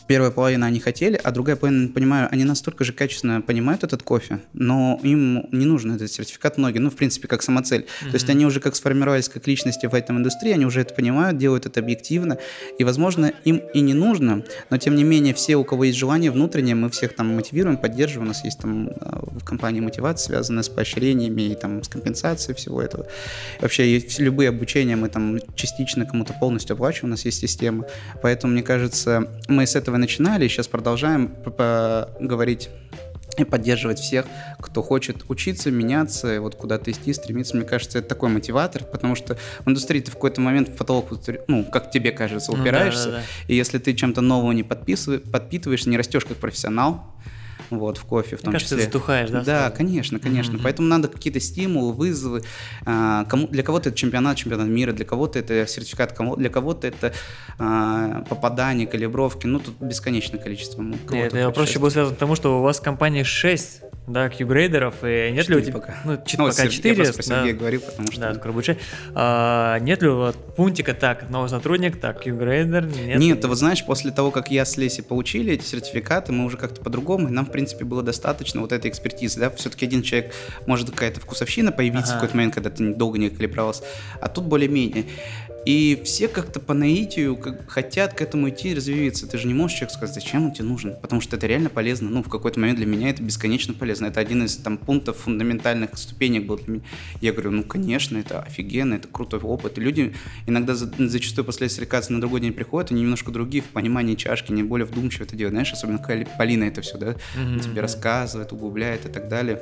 [0.08, 4.40] первая половина они хотели, а другая половина, понимаю, они настолько же качественно понимают этот кофе,
[4.54, 7.82] но им не нужен этот сертификат многие, ну, в принципе, как самоцель.
[7.82, 8.10] Mm-hmm.
[8.10, 11.38] То есть они уже как сформировались как личности в этом индустрии, они уже это понимают,
[11.38, 12.38] делают это объективно,
[12.78, 16.32] и, возможно, им и не нужно, но, тем не менее, все, у кого есть желание
[16.32, 20.64] внутреннее, мы всех там мотивируем, поддерживаем, у нас есть там а, в компании мотивация, связанная
[20.64, 23.08] с поощрениями и там с компенсацией всего этого.
[23.60, 27.86] Вообще, любые обучения мы там частично кому-то полностью оплачиваем, у нас есть система,
[28.22, 31.36] поэтому, мне кажется, мы с этого начинали, и сейчас продолжаем
[32.20, 32.70] говорить
[33.38, 34.26] и поддерживать всех,
[34.60, 37.56] кто хочет учиться, меняться, вот куда-то идти, стремиться.
[37.56, 41.10] Мне кажется, это такой мотиватор, потому что в индустрии ты в какой-то момент в потолок,
[41.48, 43.54] ну, как тебе кажется, упираешься, ну, да, да, да.
[43.54, 47.06] и если ты чем-то нового не подписываешь, подпитываешь, не растешь как профессионал,
[47.80, 48.86] вот, в кофе в том кажется, числе.
[48.88, 49.44] ты затухаешь, да?
[49.44, 50.58] Да, конечно, конечно.
[50.58, 50.64] Mm-hmm.
[50.64, 52.44] Поэтому надо какие-то стимулы, вызовы.
[52.86, 56.88] А, кому, для кого-то это чемпионат, чемпионат мира, для кого-то это сертификат, кому, для кого-то
[56.88, 57.14] это
[57.60, 59.48] а, попадание, калибровки.
[59.48, 60.82] Ну, тут бесконечное количество.
[60.82, 64.96] Нет, вопрос еще был связан к тому, что у вас в компании 6 да, Q-грейдеров,
[65.04, 65.74] и нет ли у тебя...
[65.74, 65.96] Пока.
[66.04, 66.96] Ну, ну, пока 4.
[66.96, 68.22] Я просто про да, говорю, потому что...
[68.22, 68.78] Да, скоро будет
[69.16, 73.20] а, Нет ли вот пунктика так, новый сотрудник, так, Q-грейдер, нет?
[73.20, 76.58] Нет, ты вот знаешь, после того, как я с Леси получили эти сертификаты, мы уже
[76.58, 80.34] как-то по-другому, и нам, в принципе, было достаточно вот этой экспертизы, да, все-таки один человек,
[80.66, 82.12] может какая-то вкусовщина появиться ага.
[82.12, 83.84] в какой-то момент, когда ты долго не калибровался,
[84.20, 85.06] а тут более-менее.
[85.66, 89.28] И все как-то по наитию как, хотят к этому идти развиваться.
[89.28, 92.10] Ты же не можешь человеку сказать, зачем он тебе нужен, потому что это реально полезно.
[92.10, 94.08] Ну, в какой-то момент для меня это бесконечно полезно.
[94.08, 96.84] Это один из там пунктов фундаментальных ступенек был для меня.
[97.22, 99.78] Я говорю, ну, конечно, это офигенно, это крутой опыт.
[99.78, 100.14] И люди
[100.48, 104.52] иногда за, зачастую после стрекации на другой день приходят, они немножко другие в понимании чашки,
[104.52, 105.54] не более вдумчиво это делают.
[105.54, 107.60] Знаешь, особенно когда Полина это все, да, mm-hmm.
[107.62, 109.62] тебе рассказывает, углубляет и так далее.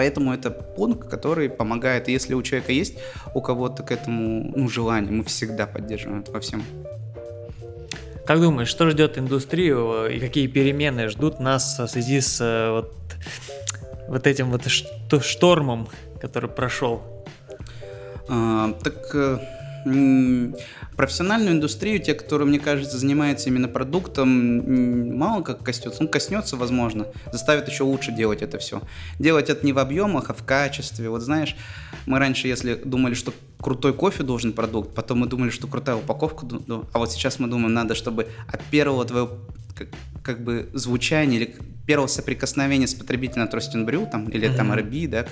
[0.00, 2.08] Поэтому это пункт, который помогает.
[2.08, 2.94] И если у человека есть
[3.34, 6.64] у кого-то к этому ну, желание, мы всегда поддерживаем это во всем.
[8.24, 12.94] Как думаешь, что ждет индустрию и какие перемены ждут нас в связи с э, вот,
[14.08, 14.62] вот этим вот
[15.22, 15.86] штормом,
[16.18, 17.02] который прошел?
[18.26, 19.38] А, так э,
[20.96, 26.02] профессиональную индустрию, те, которые, мне кажется, занимаются именно продуктом, мало как коснется.
[26.02, 27.06] Ну, коснется, возможно.
[27.32, 28.82] Заставит еще лучше делать это все.
[29.18, 31.08] Делать это не в объемах, а в качестве.
[31.08, 31.56] Вот знаешь,
[32.06, 36.46] мы раньше, если думали, что крутой кофе должен продукт, потом мы думали, что крутая упаковка,
[36.92, 39.30] а вот сейчас мы думаем, надо, чтобы от первого твоего
[39.74, 39.88] как,
[40.22, 41.54] как бы звучания или
[41.86, 43.48] первого соприкосновения с потребителем
[43.84, 44.56] Brew, там, или mm-hmm.
[44.56, 45.26] там RB, да,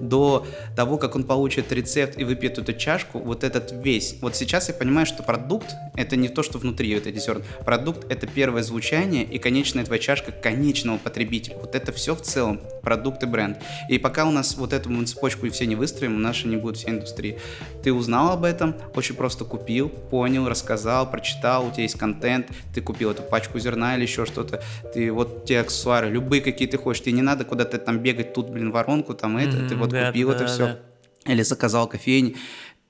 [0.00, 4.16] до того, как он получит рецепт и выпьет эту чашку, вот этот весь.
[4.20, 7.42] Вот сейчас я понимаю, что продукт— это не то, что внутри вот эти зерна.
[7.64, 11.56] Продукт— это первое звучание и конечная твоя чашка конечного потребителя.
[11.56, 13.58] Вот это все в целом продукт и бренд.
[13.88, 16.76] И пока у нас вот эту цепочку и все не выстроим, у нас не будет
[16.76, 17.38] всей индустрии.
[17.82, 22.80] Ты узнал об этом, очень просто купил, понял, рассказал, прочитал, у тебя есть контент, ты
[22.80, 24.62] купил эту пачку зерна или еще что-то,
[24.94, 28.50] ты вот те аксессуары, любые какие ты хочешь, тебе не надо куда-то там бегать, тут,
[28.50, 30.66] блин, воронку, там это, mm-hmm, ты вот да, купил да, это да, все.
[30.66, 31.32] Да.
[31.32, 32.36] Или заказал кофейни,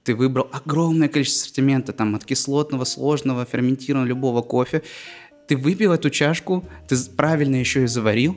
[0.05, 4.83] ты выбрал огромное количество ассортимента, там, от кислотного, сложного, ферментированного, любого кофе,
[5.49, 8.37] ты выпил эту чашку, ты правильно еще и заварил,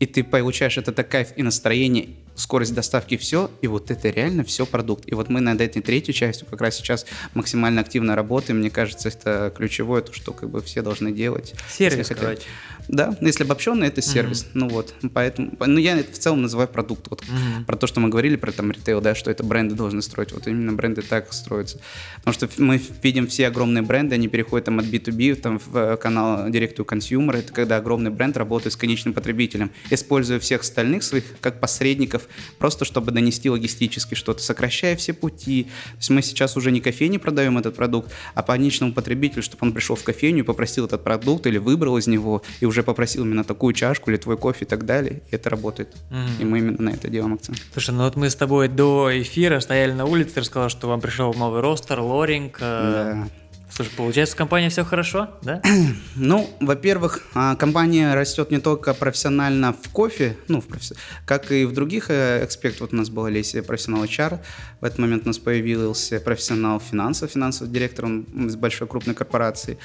[0.00, 4.64] и ты получаешь этот кайф и настроение, скорость доставки, все, и вот это реально все
[4.64, 5.04] продукт.
[5.06, 8.60] И вот мы над этой третьей частью как раз сейчас максимально активно работаем.
[8.60, 11.54] Мне кажется, это ключевое, то, что как бы все должны делать.
[11.70, 12.42] Сервис, короче.
[12.88, 14.44] Да, ну, если обобщенно, это сервис.
[14.44, 14.50] Mm-hmm.
[14.54, 17.08] Ну вот, поэтому, ну я это в целом называю продукт.
[17.08, 17.64] Вот mm-hmm.
[17.64, 20.32] про то, что мы говорили про там ритейл, да, что это бренды должны строить.
[20.32, 21.80] Вот именно бренды так строятся.
[22.16, 25.96] Потому что мы видим все огромные бренды, они переходят там от B2B там в э,
[25.96, 27.38] канал Direct to Consumer.
[27.38, 32.28] Это когда огромный бренд работает с конечным потребителем, используя всех остальных своих как посредников,
[32.58, 35.64] просто чтобы донести логистически что-то, сокращая все пути.
[35.64, 39.66] То есть мы сейчас уже не кофейне продаем этот продукт, а по конечному потребителю, чтобы
[39.66, 42.84] он пришел в кофейню и попросил этот продукт или выбрал из него и уже уже
[42.84, 45.88] попросил именно такую чашку или твой кофе и так далее, и это работает.
[46.10, 46.40] Mm-hmm.
[46.42, 47.58] И мы именно на это делаем акцент.
[47.72, 51.00] Слушай, ну вот мы с тобой до эфира стояли на улице, ты рассказал, что вам
[51.00, 52.58] пришел новый ростер, лоринг.
[52.60, 53.28] Э, да.
[53.70, 55.62] Слушай, получается, в компании все хорошо, да?
[56.16, 60.94] ну, во-первых, а, компания растет не только профессионально в кофе, ну, в професс...
[61.26, 62.82] как и в других э, аспектах.
[62.82, 64.40] Вот у нас была Лесия, профессионал HR.
[64.80, 69.78] В этот момент у нас появился профессионал финансов, финансовый директор он из большой крупной корпорации.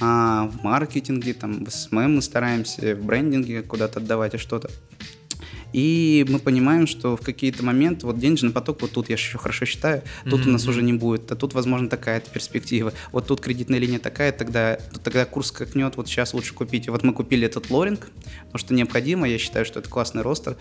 [0.00, 4.70] А в маркетинге, там, в SMM мы стараемся, в брендинге куда-то отдавать и что-то.
[5.72, 9.64] И мы понимаем, что в какие-то моменты вот денежный поток вот тут я еще хорошо
[9.64, 10.48] считаю, тут mm-hmm.
[10.48, 12.92] у нас уже не будет, а тут, возможно, такая-то перспектива.
[13.12, 16.86] Вот тут кредитная линия такая, тогда, тогда курс скакнет, вот сейчас лучше купить.
[16.86, 20.56] И вот мы купили этот Loring, потому что необходимо, я считаю, что это классный ростер.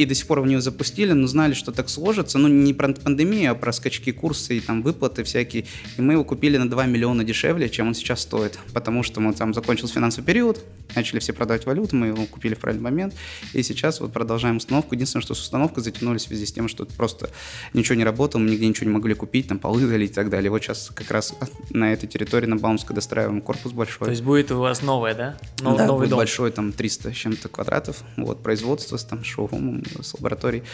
[0.00, 2.38] И до сих пор в нее запустили, но знали, что так сложится.
[2.38, 5.66] Ну, не про пандемию, а про скачки курсы и там выплаты всякие.
[5.98, 8.58] И мы его купили на 2 миллиона дешевле, чем он сейчас стоит.
[8.72, 10.64] Потому что мы там закончился финансовый период,
[10.96, 13.14] начали все продавать валюту, мы его купили в правильный момент.
[13.52, 14.94] И сейчас вот продолжаем установку.
[14.94, 17.28] Единственное, что с установкой затянулись в связи с тем, что просто
[17.74, 20.50] ничего не работало, мы нигде ничего не могли купить, там полы залить и так далее.
[20.50, 21.34] Вот сейчас как раз
[21.68, 24.06] на этой территории на Баумской достраиваем корпус большой.
[24.06, 25.36] То есть будет у вас новое, да?
[25.60, 26.18] Нов- да, новый будет дом.
[26.20, 28.02] большой, там 300 с чем-то квадратов.
[28.16, 30.64] Вот, производство с там шоурумом, с лабораторией.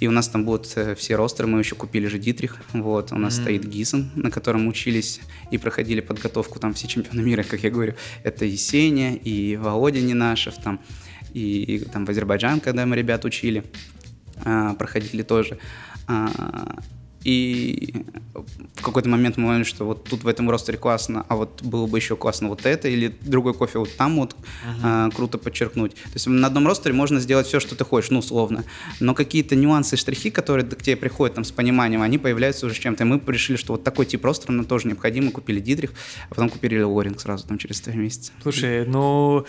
[0.00, 3.16] И у нас там будут э, все ростеры, мы еще купили же Дитрих, вот, у
[3.16, 3.42] нас mm-hmm.
[3.42, 7.94] стоит Гисон, на котором учились и проходили подготовку там все чемпионы мира, как я говорю.
[8.22, 10.80] Это Есения, и Володя Ненашев, там,
[11.32, 13.64] и, и там в Азербайджан, когда мы ребят учили,
[14.44, 15.58] а, проходили тоже.
[17.24, 18.04] И
[18.74, 21.86] в какой-то момент мы поняли, что вот тут в этом ростере классно, а вот было
[21.86, 24.80] бы еще классно вот это, или другой кофе вот там вот uh-huh.
[24.82, 25.94] а, круто подчеркнуть.
[25.94, 28.64] То есть на одном ростере можно сделать все, что ты хочешь, ну, условно.
[29.00, 32.78] Но какие-то нюансы, штрихи, которые к тебе приходят там с пониманием, они появляются уже с
[32.78, 33.04] чем-то.
[33.04, 35.26] И мы решили, что вот такой тип ростера нам тоже необходим.
[35.26, 35.92] Мы купили Дидрих,
[36.28, 38.32] а потом купили Лоринг сразу там через три месяца.
[38.42, 39.46] Слушай, ну,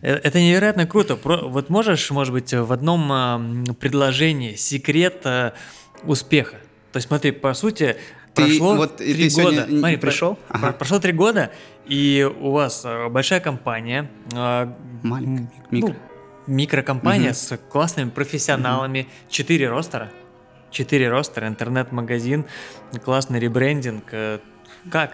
[0.00, 1.18] э, это невероятно круто.
[1.22, 5.52] Вот можешь, может быть, в одном предложении секрет э,
[6.04, 6.56] успеха?
[6.98, 7.96] То есть смотри, по сути,
[8.34, 9.66] ты, прошло вот, три ты года.
[9.68, 10.34] Смотри, пришел?
[10.34, 10.72] Про, ага.
[10.72, 11.52] Прошло три года,
[11.86, 14.10] и у вас э, большая компания.
[14.34, 14.66] Э,
[15.04, 15.90] Маленькая, микро.
[15.90, 15.94] Ну,
[16.52, 17.36] микрокомпания угу.
[17.36, 19.76] с классными профессионалами, четыре угу.
[19.76, 20.10] ростера.
[20.72, 22.46] четыре ростера, интернет-магазин,
[23.04, 24.02] классный ребрендинг.
[24.10, 24.40] Э,
[24.90, 25.12] как?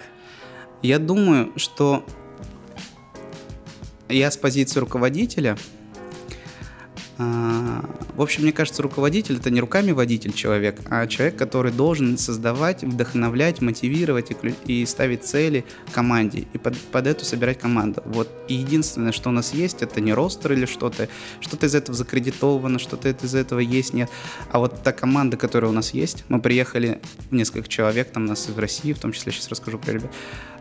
[0.80, 2.02] Я думаю, что
[4.08, 5.58] я с позиции руководителя а,
[7.16, 12.82] в общем, мне кажется, руководитель это не руками водитель человек, а человек, который должен создавать,
[12.82, 14.32] вдохновлять, мотивировать
[14.66, 18.02] и, ставить цели команде, и под, под эту собирать команду.
[18.04, 21.08] Вот и единственное, что у нас есть, это не ростер или что-то,
[21.40, 24.10] что-то из этого закредитовано, что-то из этого есть, нет.
[24.50, 27.00] А вот та команда, которая у нас есть, мы приехали
[27.30, 30.10] несколько человек, там нас в России, в том числе сейчас расскажу про ребят,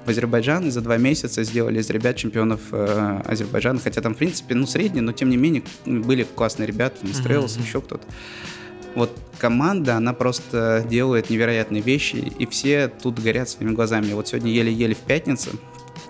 [0.05, 4.17] в Азербайджан и за два месяца сделали из ребят чемпионов э, Азербайджана, хотя там, в
[4.17, 7.61] принципе, ну, средние, но тем не менее были классные ребята, Мистрелс, mm-hmm.
[7.61, 8.03] еще кто-то.
[8.95, 14.13] Вот команда, она просто делает невероятные вещи, и все тут горят своими глазами.
[14.13, 15.51] Вот сегодня еле-еле в пятницу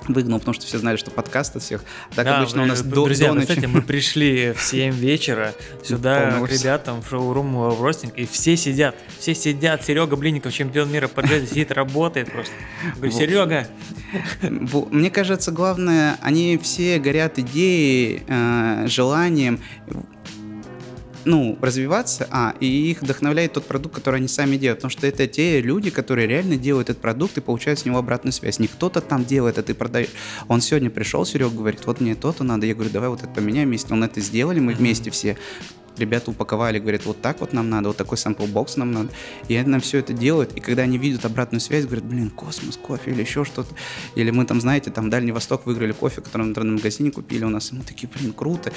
[0.08, 1.84] выгнал, потому что все знали, что подкаст от всех.
[2.16, 3.48] Так да, обычно у нас до, друзья, до ночи.
[3.48, 8.58] Кстати, мы пришли в 7 вечера сюда к ребятам в шоу-рум в Ростинг, и все
[8.58, 9.84] сидят, все сидят.
[9.84, 12.54] Серега Блинников, чемпион мира по джезе, сидит, работает просто.
[12.96, 13.68] Говорю, Серега!
[14.42, 19.60] Мне кажется, главное, они все горят идеей, э, желанием
[21.26, 25.28] ну, развиваться, а, и их вдохновляет тот продукт, который они сами делают, потому что это
[25.28, 28.60] те люди, которые реально делают этот продукт и получают с него обратную связь.
[28.60, 30.10] Не кто-то там делает, а ты продаешь.
[30.48, 33.70] Он сегодня пришел, Серега говорит, вот мне то-то надо, я говорю, давай вот это поменяем
[33.70, 35.38] вместе, он это сделали, мы вместе все
[35.98, 39.10] ребята упаковали, говорят, вот так вот нам надо, вот такой сампл-бокс нам надо.
[39.48, 42.78] И они нам все это делают, и когда они видят обратную связь, говорят, блин, космос,
[42.78, 43.74] кофе или еще что-то.
[44.16, 47.72] Или мы там, знаете, там Дальний Восток выиграли кофе, который в интернет-магазине купили у нас,
[47.72, 48.72] и мы такие, блин, круто.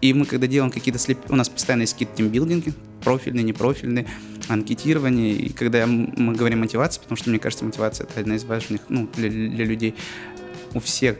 [0.00, 1.18] И мы когда делаем какие-то слеп...
[1.28, 4.06] У нас постоянно есть какие-то тимбилдинги, профильные, непрофильные,
[4.48, 5.32] анкетирование.
[5.32, 9.08] И когда мы говорим мотивация, потому что мне кажется, мотивация это одна из важных, ну,
[9.14, 9.94] для, для людей.
[10.72, 11.16] У всех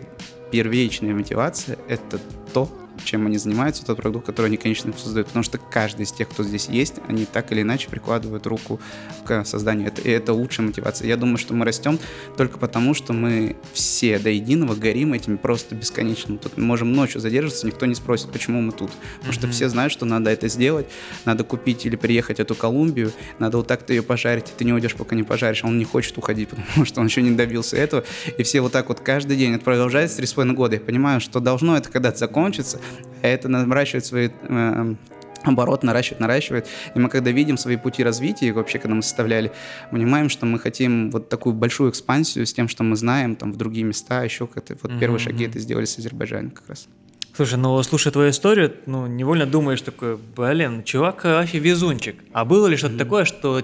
[0.51, 2.21] первичная мотивация— это
[2.53, 2.71] то,
[3.05, 5.29] чем они занимаются, тот продукт, который они, конечно, создают.
[5.29, 8.81] Потому что каждый из тех, кто здесь есть, они так или иначе прикладывают руку
[9.25, 9.89] к созданию.
[9.89, 11.09] Это, и это лучшая мотивация.
[11.09, 11.99] Я думаю, что мы растем
[12.37, 16.37] только потому, что мы все до единого горим этим просто бесконечно.
[16.39, 18.91] Тут мы можем ночью задерживаться, никто не спросит, почему мы тут.
[18.91, 19.35] Потому mm-hmm.
[19.35, 20.87] что все знают, что надо это сделать,
[21.25, 24.95] надо купить или приехать эту Колумбию, надо вот так-то ее пожарить, и ты не уйдешь,
[24.95, 25.65] пока не пожаришь.
[25.65, 28.05] А он не хочет уходить, потому что он еще не добился этого.
[28.39, 29.55] И все вот так вот каждый день.
[29.55, 30.75] Это продолжается три с половиной года.
[30.77, 32.81] Я понимаю, что должно это когда-то закончиться,
[33.23, 34.95] это наращивает свои э,
[35.43, 36.67] оборот наращивает, наращивает.
[36.95, 39.53] И мы когда видим свои пути развития, вообще, когда мы составляли,
[39.91, 43.57] понимаем, что мы хотим вот такую большую экспансию с тем, что мы знаем, там, в
[43.57, 44.77] другие места, еще как-то.
[44.83, 44.99] Вот mm-hmm.
[44.99, 46.89] первые шаги это сделали с Азербайджаном как раз.
[47.35, 52.17] Слушай, ну, слушая твою историю, ну, невольно думаешь такой, блин, чувак вообще везунчик.
[52.33, 52.99] А было ли что-то mm-hmm.
[52.99, 53.63] такое, что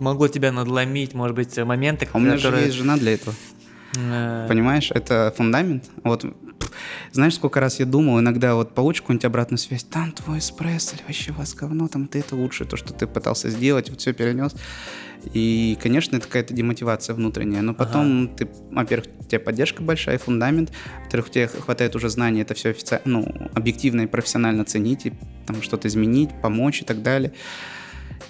[0.00, 2.60] могло тебя надломить, может быть, моменты, а у меня которые...
[2.60, 3.34] же есть жена для этого.
[3.96, 4.46] Э.
[4.48, 5.84] Понимаешь, это фундамент.
[6.04, 6.24] Вот
[7.12, 11.02] знаешь, сколько раз я думал, иногда вот получу какую-нибудь обратную связь, там твой эспрессо, или
[11.02, 14.54] вообще вас говно, там ты это лучше, то, что ты пытался сделать, вот все перенес.
[15.32, 17.62] И, конечно, это какая-то демотивация внутренняя.
[17.62, 18.36] Но потом ага.
[18.36, 20.70] ты, во-первых, у тебя поддержка большая, фундамент.
[21.02, 25.12] Во-вторых, у тебя хватает уже знаний это все официально, ну, объективно и профессионально ценить, и
[25.46, 27.32] там что-то изменить, помочь и так далее.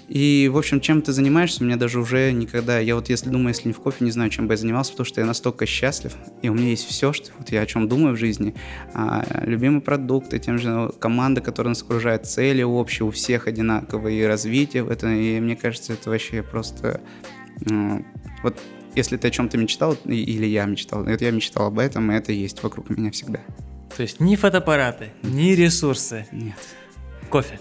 [0.09, 2.79] И, в общем, чем ты занимаешься, меня даже уже никогда...
[2.79, 5.05] Я вот если думаю, если не в кофе, не знаю, чем бы я занимался, потому
[5.05, 8.15] что я настолько счастлив, и у меня есть все, что вот я о чем думаю
[8.15, 8.55] в жизни.
[8.95, 14.23] А, любимые продукты, тем же ну, команда, которая нас окружает, цели общие, у всех одинаковые,
[14.23, 15.13] и развитие в этом.
[15.15, 17.03] И мне кажется, это вообще просто...
[17.67, 18.05] Ну,
[18.43, 18.57] вот
[18.95, 22.33] если ты о чем-то мечтал, или я мечтал, это я мечтал об этом, и это
[22.33, 23.41] есть вокруг меня всегда.
[23.95, 26.27] То есть ни фотоаппараты, ни ресурсы.
[26.33, 26.57] Нет.
[27.29, 27.59] Кофе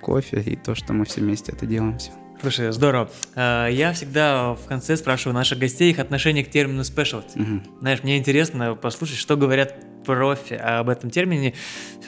[0.00, 2.10] кофе и то, что мы все вместе это делаем все.
[2.40, 3.10] Слушай, здорово.
[3.34, 7.40] А, я всегда в конце спрашиваю наших гостей их отношение к термину specialty.
[7.40, 7.78] Угу.
[7.80, 9.74] Знаешь, мне интересно послушать, что говорят
[10.04, 11.54] профи об этом термине.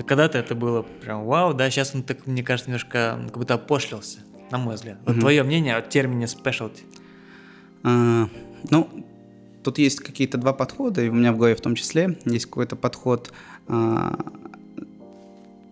[0.07, 4.19] Когда-то это было прям вау, да, сейчас он так, мне кажется, немножко как будто опошлился,
[4.51, 4.99] на мой взгляд.
[5.07, 5.21] Вот угу.
[5.21, 6.83] твое мнение о термине specialty?
[7.83, 8.29] А,
[8.71, 9.07] ну,
[9.63, 12.77] тут есть какие-то два подхода, и у меня в голове в том числе есть какой-то
[12.77, 13.33] подход
[13.69, 14.19] а,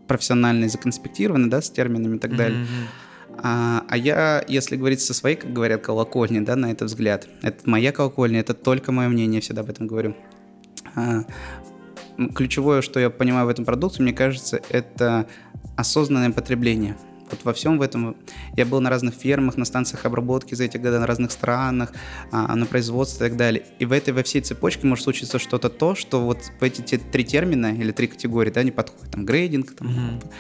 [0.07, 2.61] профессиональный, законспектированный, да, с терминами и так далее.
[2.61, 3.39] Mm-hmm.
[3.43, 7.69] А, а я, если говорить со своей, как говорят, колокольни, да, на этот взгляд, это
[7.69, 10.15] моя колокольня, это только мое мнение, я всегда об этом говорю.
[10.95, 11.25] А,
[12.35, 15.27] ключевое, что я понимаю в этом продукте, мне кажется, это
[15.77, 16.97] осознанное потребление–
[17.31, 18.17] вот во всем в этом
[18.57, 21.93] я был на разных фермах, на станциях обработки за эти годы, на разных странах,
[22.31, 23.65] а, на производстве и так далее.
[23.79, 26.99] И в этой, во всей цепочке может случиться что-то то, что вот в эти те,
[26.99, 29.11] три термина или три категории, да, не подходит.
[29.11, 30.33] Там грейдинг, там, mm-hmm.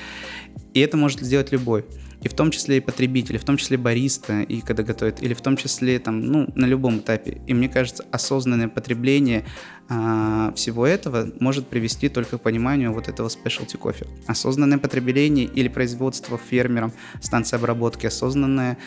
[0.75, 1.85] и это может сделать любой
[2.25, 5.43] и в том числе и потребители, в том числе бариста, и когда готовят, или в
[5.43, 7.43] том числе там, ну, на любом этапе.
[7.47, 9.45] И мне кажется, осознанное потребление
[9.89, 14.07] а, всего этого может привести только к пониманию вот этого specialty кофе.
[14.27, 18.79] Осознанное потребление или производство фермером станции обработки, осознанное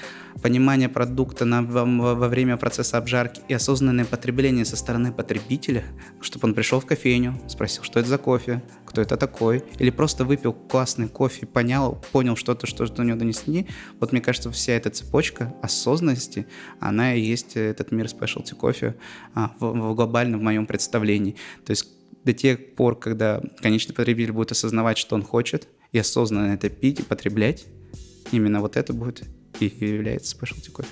[0.42, 5.84] понимание продукта на, во, во время процесса обжарки и осознанное потребление со стороны потребителя,
[6.22, 10.26] чтобы он пришел в кофейню, спросил, что это за кофе, кто это такой, или просто
[10.26, 13.68] выпил классный кофе, понял, понял что-то, что до него донесли.
[14.00, 16.48] Вот мне кажется, вся эта цепочка осознанности,
[16.80, 18.96] она и есть этот мир specialty кофе
[19.34, 20.87] а, в, в глобальном в моем представлении.
[20.92, 21.88] То есть
[22.24, 27.00] до тех пор, когда конечный потребитель будет осознавать, что он хочет, и осознанно это пить
[27.00, 27.66] и потреблять,
[28.32, 29.24] именно вот это будет
[29.60, 30.90] и является specialty кофе.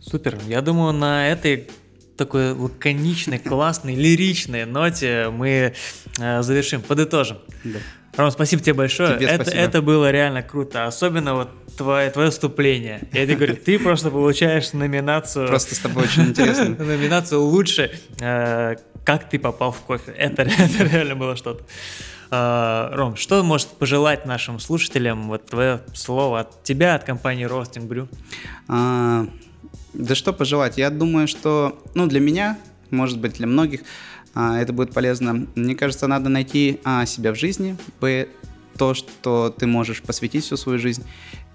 [0.00, 0.38] Супер.
[0.46, 1.68] Я думаю, на этой
[2.16, 5.74] такой лаконичной, классной, лиричной ноте мы
[6.20, 7.38] э, завершим, подытожим.
[7.64, 7.78] Да.
[8.16, 9.16] Ром, спасибо тебе большое.
[9.16, 9.62] Тебе это, спасибо.
[9.62, 10.86] это было реально круто.
[10.86, 13.08] Особенно вот твое, твое вступление.
[13.12, 15.48] Я тебе говорю, ты просто получаешь номинацию...
[15.48, 16.68] Просто с тобой очень интересно.
[16.78, 17.90] Номинацию лучше,
[18.20, 20.12] э, как ты попал в кофе.
[20.18, 21.64] Это, это реально было что-то.
[22.30, 25.28] Э, Ром, что может пожелать нашим слушателям?
[25.28, 28.08] Вот твое слово от тебя, от компании Roasting Brew.
[28.68, 29.26] А,
[29.92, 30.78] да что пожелать?
[30.78, 32.58] Я думаю, что, ну, для меня,
[32.90, 33.82] может быть, для многих,
[34.34, 35.46] а, это будет полезно.
[35.54, 38.28] Мне кажется, надо найти а, себя в жизни, б,
[38.76, 41.04] то, что ты можешь посвятить всю свою жизнь,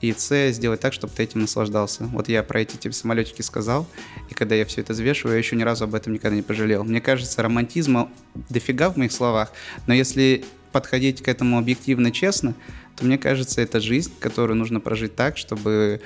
[0.01, 2.05] и с, сделать так, чтобы ты этим наслаждался.
[2.05, 3.87] Вот я про эти типа, самолетики сказал,
[4.29, 6.83] и когда я все это взвешиваю, я еще ни разу об этом никогда не пожалел.
[6.83, 8.09] Мне кажется, романтизма
[8.49, 9.51] дофига в моих словах,
[9.87, 12.53] но если подходить к этому объективно, честно,
[12.95, 16.01] то мне кажется, это жизнь, которую нужно прожить так, чтобы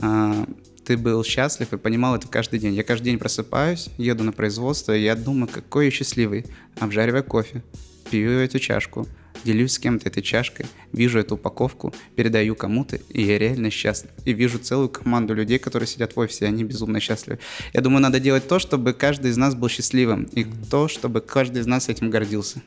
[0.00, 0.46] а,
[0.84, 2.74] ты был счастлив и понимал это каждый день.
[2.74, 6.46] Я каждый день просыпаюсь, еду на производство, и я думаю, какой я счастливый,
[6.78, 7.62] обжаривая кофе,
[8.10, 9.06] пью эту чашку,
[9.44, 14.10] делюсь с кем-то этой чашкой, вижу эту упаковку, передаю кому-то, и я реально счастлив.
[14.24, 17.38] И вижу целую команду людей, которые сидят в офисе, и они безумно счастливы.
[17.72, 21.62] Я думаю, надо делать то, чтобы каждый из нас был счастливым, и то, чтобы каждый
[21.62, 22.62] из нас этим гордился.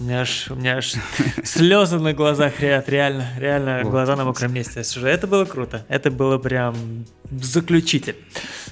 [0.00, 0.94] У меня аж, у меня аж
[1.44, 3.90] слезы на глазах ряд, реально, реально Вот.
[3.90, 4.82] глаза на мокром месте.
[5.02, 6.74] Это было круто, это было прям
[7.30, 8.16] заключитель.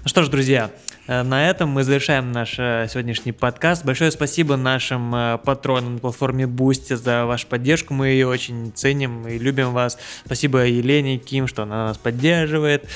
[0.03, 0.71] Ну что ж, друзья,
[1.07, 3.85] э, на этом мы завершаем наш э, сегодняшний подкаст.
[3.85, 7.93] Большое спасибо нашим э, патронам на платформе Boosty за вашу поддержку.
[7.93, 9.99] Мы ее очень ценим и любим вас.
[10.25, 12.89] Спасибо Елене и Ким, что она нас поддерживает.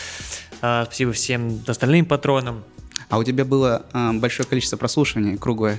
[0.59, 2.64] Спасибо всем остальным патронам.
[3.11, 5.79] А у тебя было большое количество прослушиваний, круглое.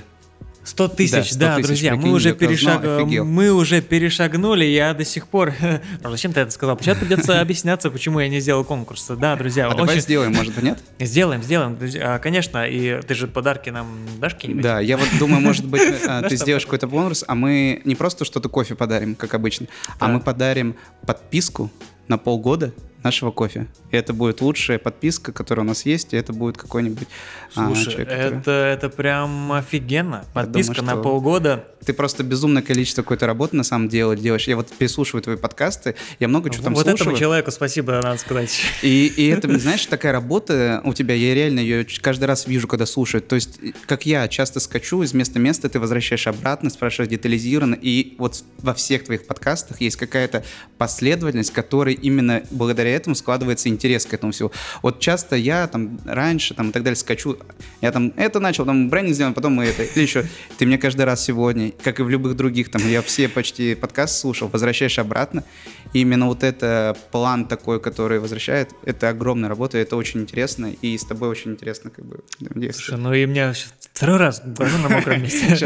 [0.66, 2.84] 100 тысяч, Да, 100 да, тысяч, друзья, мы прикинь, уже, я кто перешаг...
[2.84, 3.24] офигел.
[3.24, 5.54] мы уже перешагнули, я до сих пор...
[6.02, 6.78] Ну, Зачем ты это сказал?
[6.80, 9.06] Сейчас придется объясняться, почему я не сделал конкурс.
[9.18, 10.00] Да, друзья, А давай очень...
[10.02, 10.78] сделаем, может быть, нет?
[10.98, 11.78] Сделаем, сделаем.
[12.02, 13.86] А, Конечно, и ты же подарки нам
[14.18, 14.62] дашь какие-нибудь?
[14.62, 18.24] Да, я вот думаю, может быть, Да ты сделаешь какой-то бонус, а мы не просто
[18.24, 19.66] что-то кофе подарим, как обычно,
[19.98, 20.74] а мы подарим
[21.06, 21.70] подписку
[22.08, 22.72] на полгода
[23.06, 23.66] нашего кофе.
[23.90, 27.06] И это будет лучшая подписка, которая у нас есть, и это будет какой-нибудь
[27.54, 30.24] а, Слушай, человек, который- это, это прям офигенно.
[30.34, 31.64] Подписка думаю, на полгода.
[31.84, 34.48] Ты просто безумное количество какой-то работы на самом деле делаешь.
[34.48, 37.00] Я вот переслушиваю твои подкасты, я много чего там вот слушаю.
[37.00, 38.60] этому человеку спасибо, надо сказать.
[38.82, 42.86] И, и это, знаешь, такая работа у тебя, я реально ее каждый раз вижу, когда
[42.86, 43.22] слушаю.
[43.22, 47.78] То есть, как я часто скачу из места в место, ты возвращаешь обратно, спрашиваешь детализированно,
[47.80, 50.44] и вот во всех твоих подкастах есть какая-то
[50.78, 54.50] последовательность, которой именно благодаря этому складывается интерес к этому всему.
[54.82, 57.38] Вот часто я там раньше там и так далее скачу,
[57.80, 60.24] я там это начал, там брендинг сделал, потом мы это, или еще,
[60.58, 64.18] ты мне каждый раз сегодня, как и в любых других, там, я все почти подкасты
[64.18, 65.44] слушал, возвращаешь обратно,
[65.92, 70.96] и именно вот это план такой, который возвращает, это огромная работа, это очень интересно, и
[70.96, 73.02] с тобой очень интересно как бы Слушай, действовать.
[73.02, 75.56] ну и мне щас второй раз глаза на мокром месте.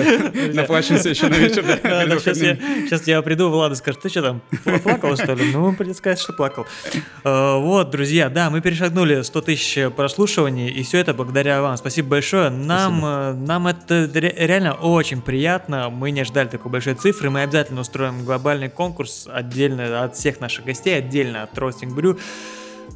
[0.55, 5.35] Наплачемся еще на вечер, сейчас, я, приду, Влада скажет, ты что там, пла- плакал, что
[5.35, 5.53] ли?
[5.53, 6.66] Ну, придется сказать, что плакал.
[7.25, 11.77] Э, Вот, друзья, да, мы перешагнули 100 тысяч прослушиваний, и все это благодаря вам.
[11.77, 12.51] Спасибо большое.
[12.51, 15.91] Нам, э, нам это ре- реально очень приятно.
[15.91, 17.31] Мы не ждали такой большой цифры.
[17.31, 22.18] Мы обязательно устроим глобальный конкурс отдельно от всех наших гостей, отдельно от Roasting Brew.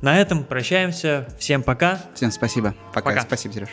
[0.02, 1.26] На этом прощаемся.
[1.38, 2.00] Всем пока.
[2.14, 2.74] Всем спасибо.
[2.92, 3.10] Пока.
[3.10, 3.20] Пока.
[3.22, 3.68] Спасибо, Сереж.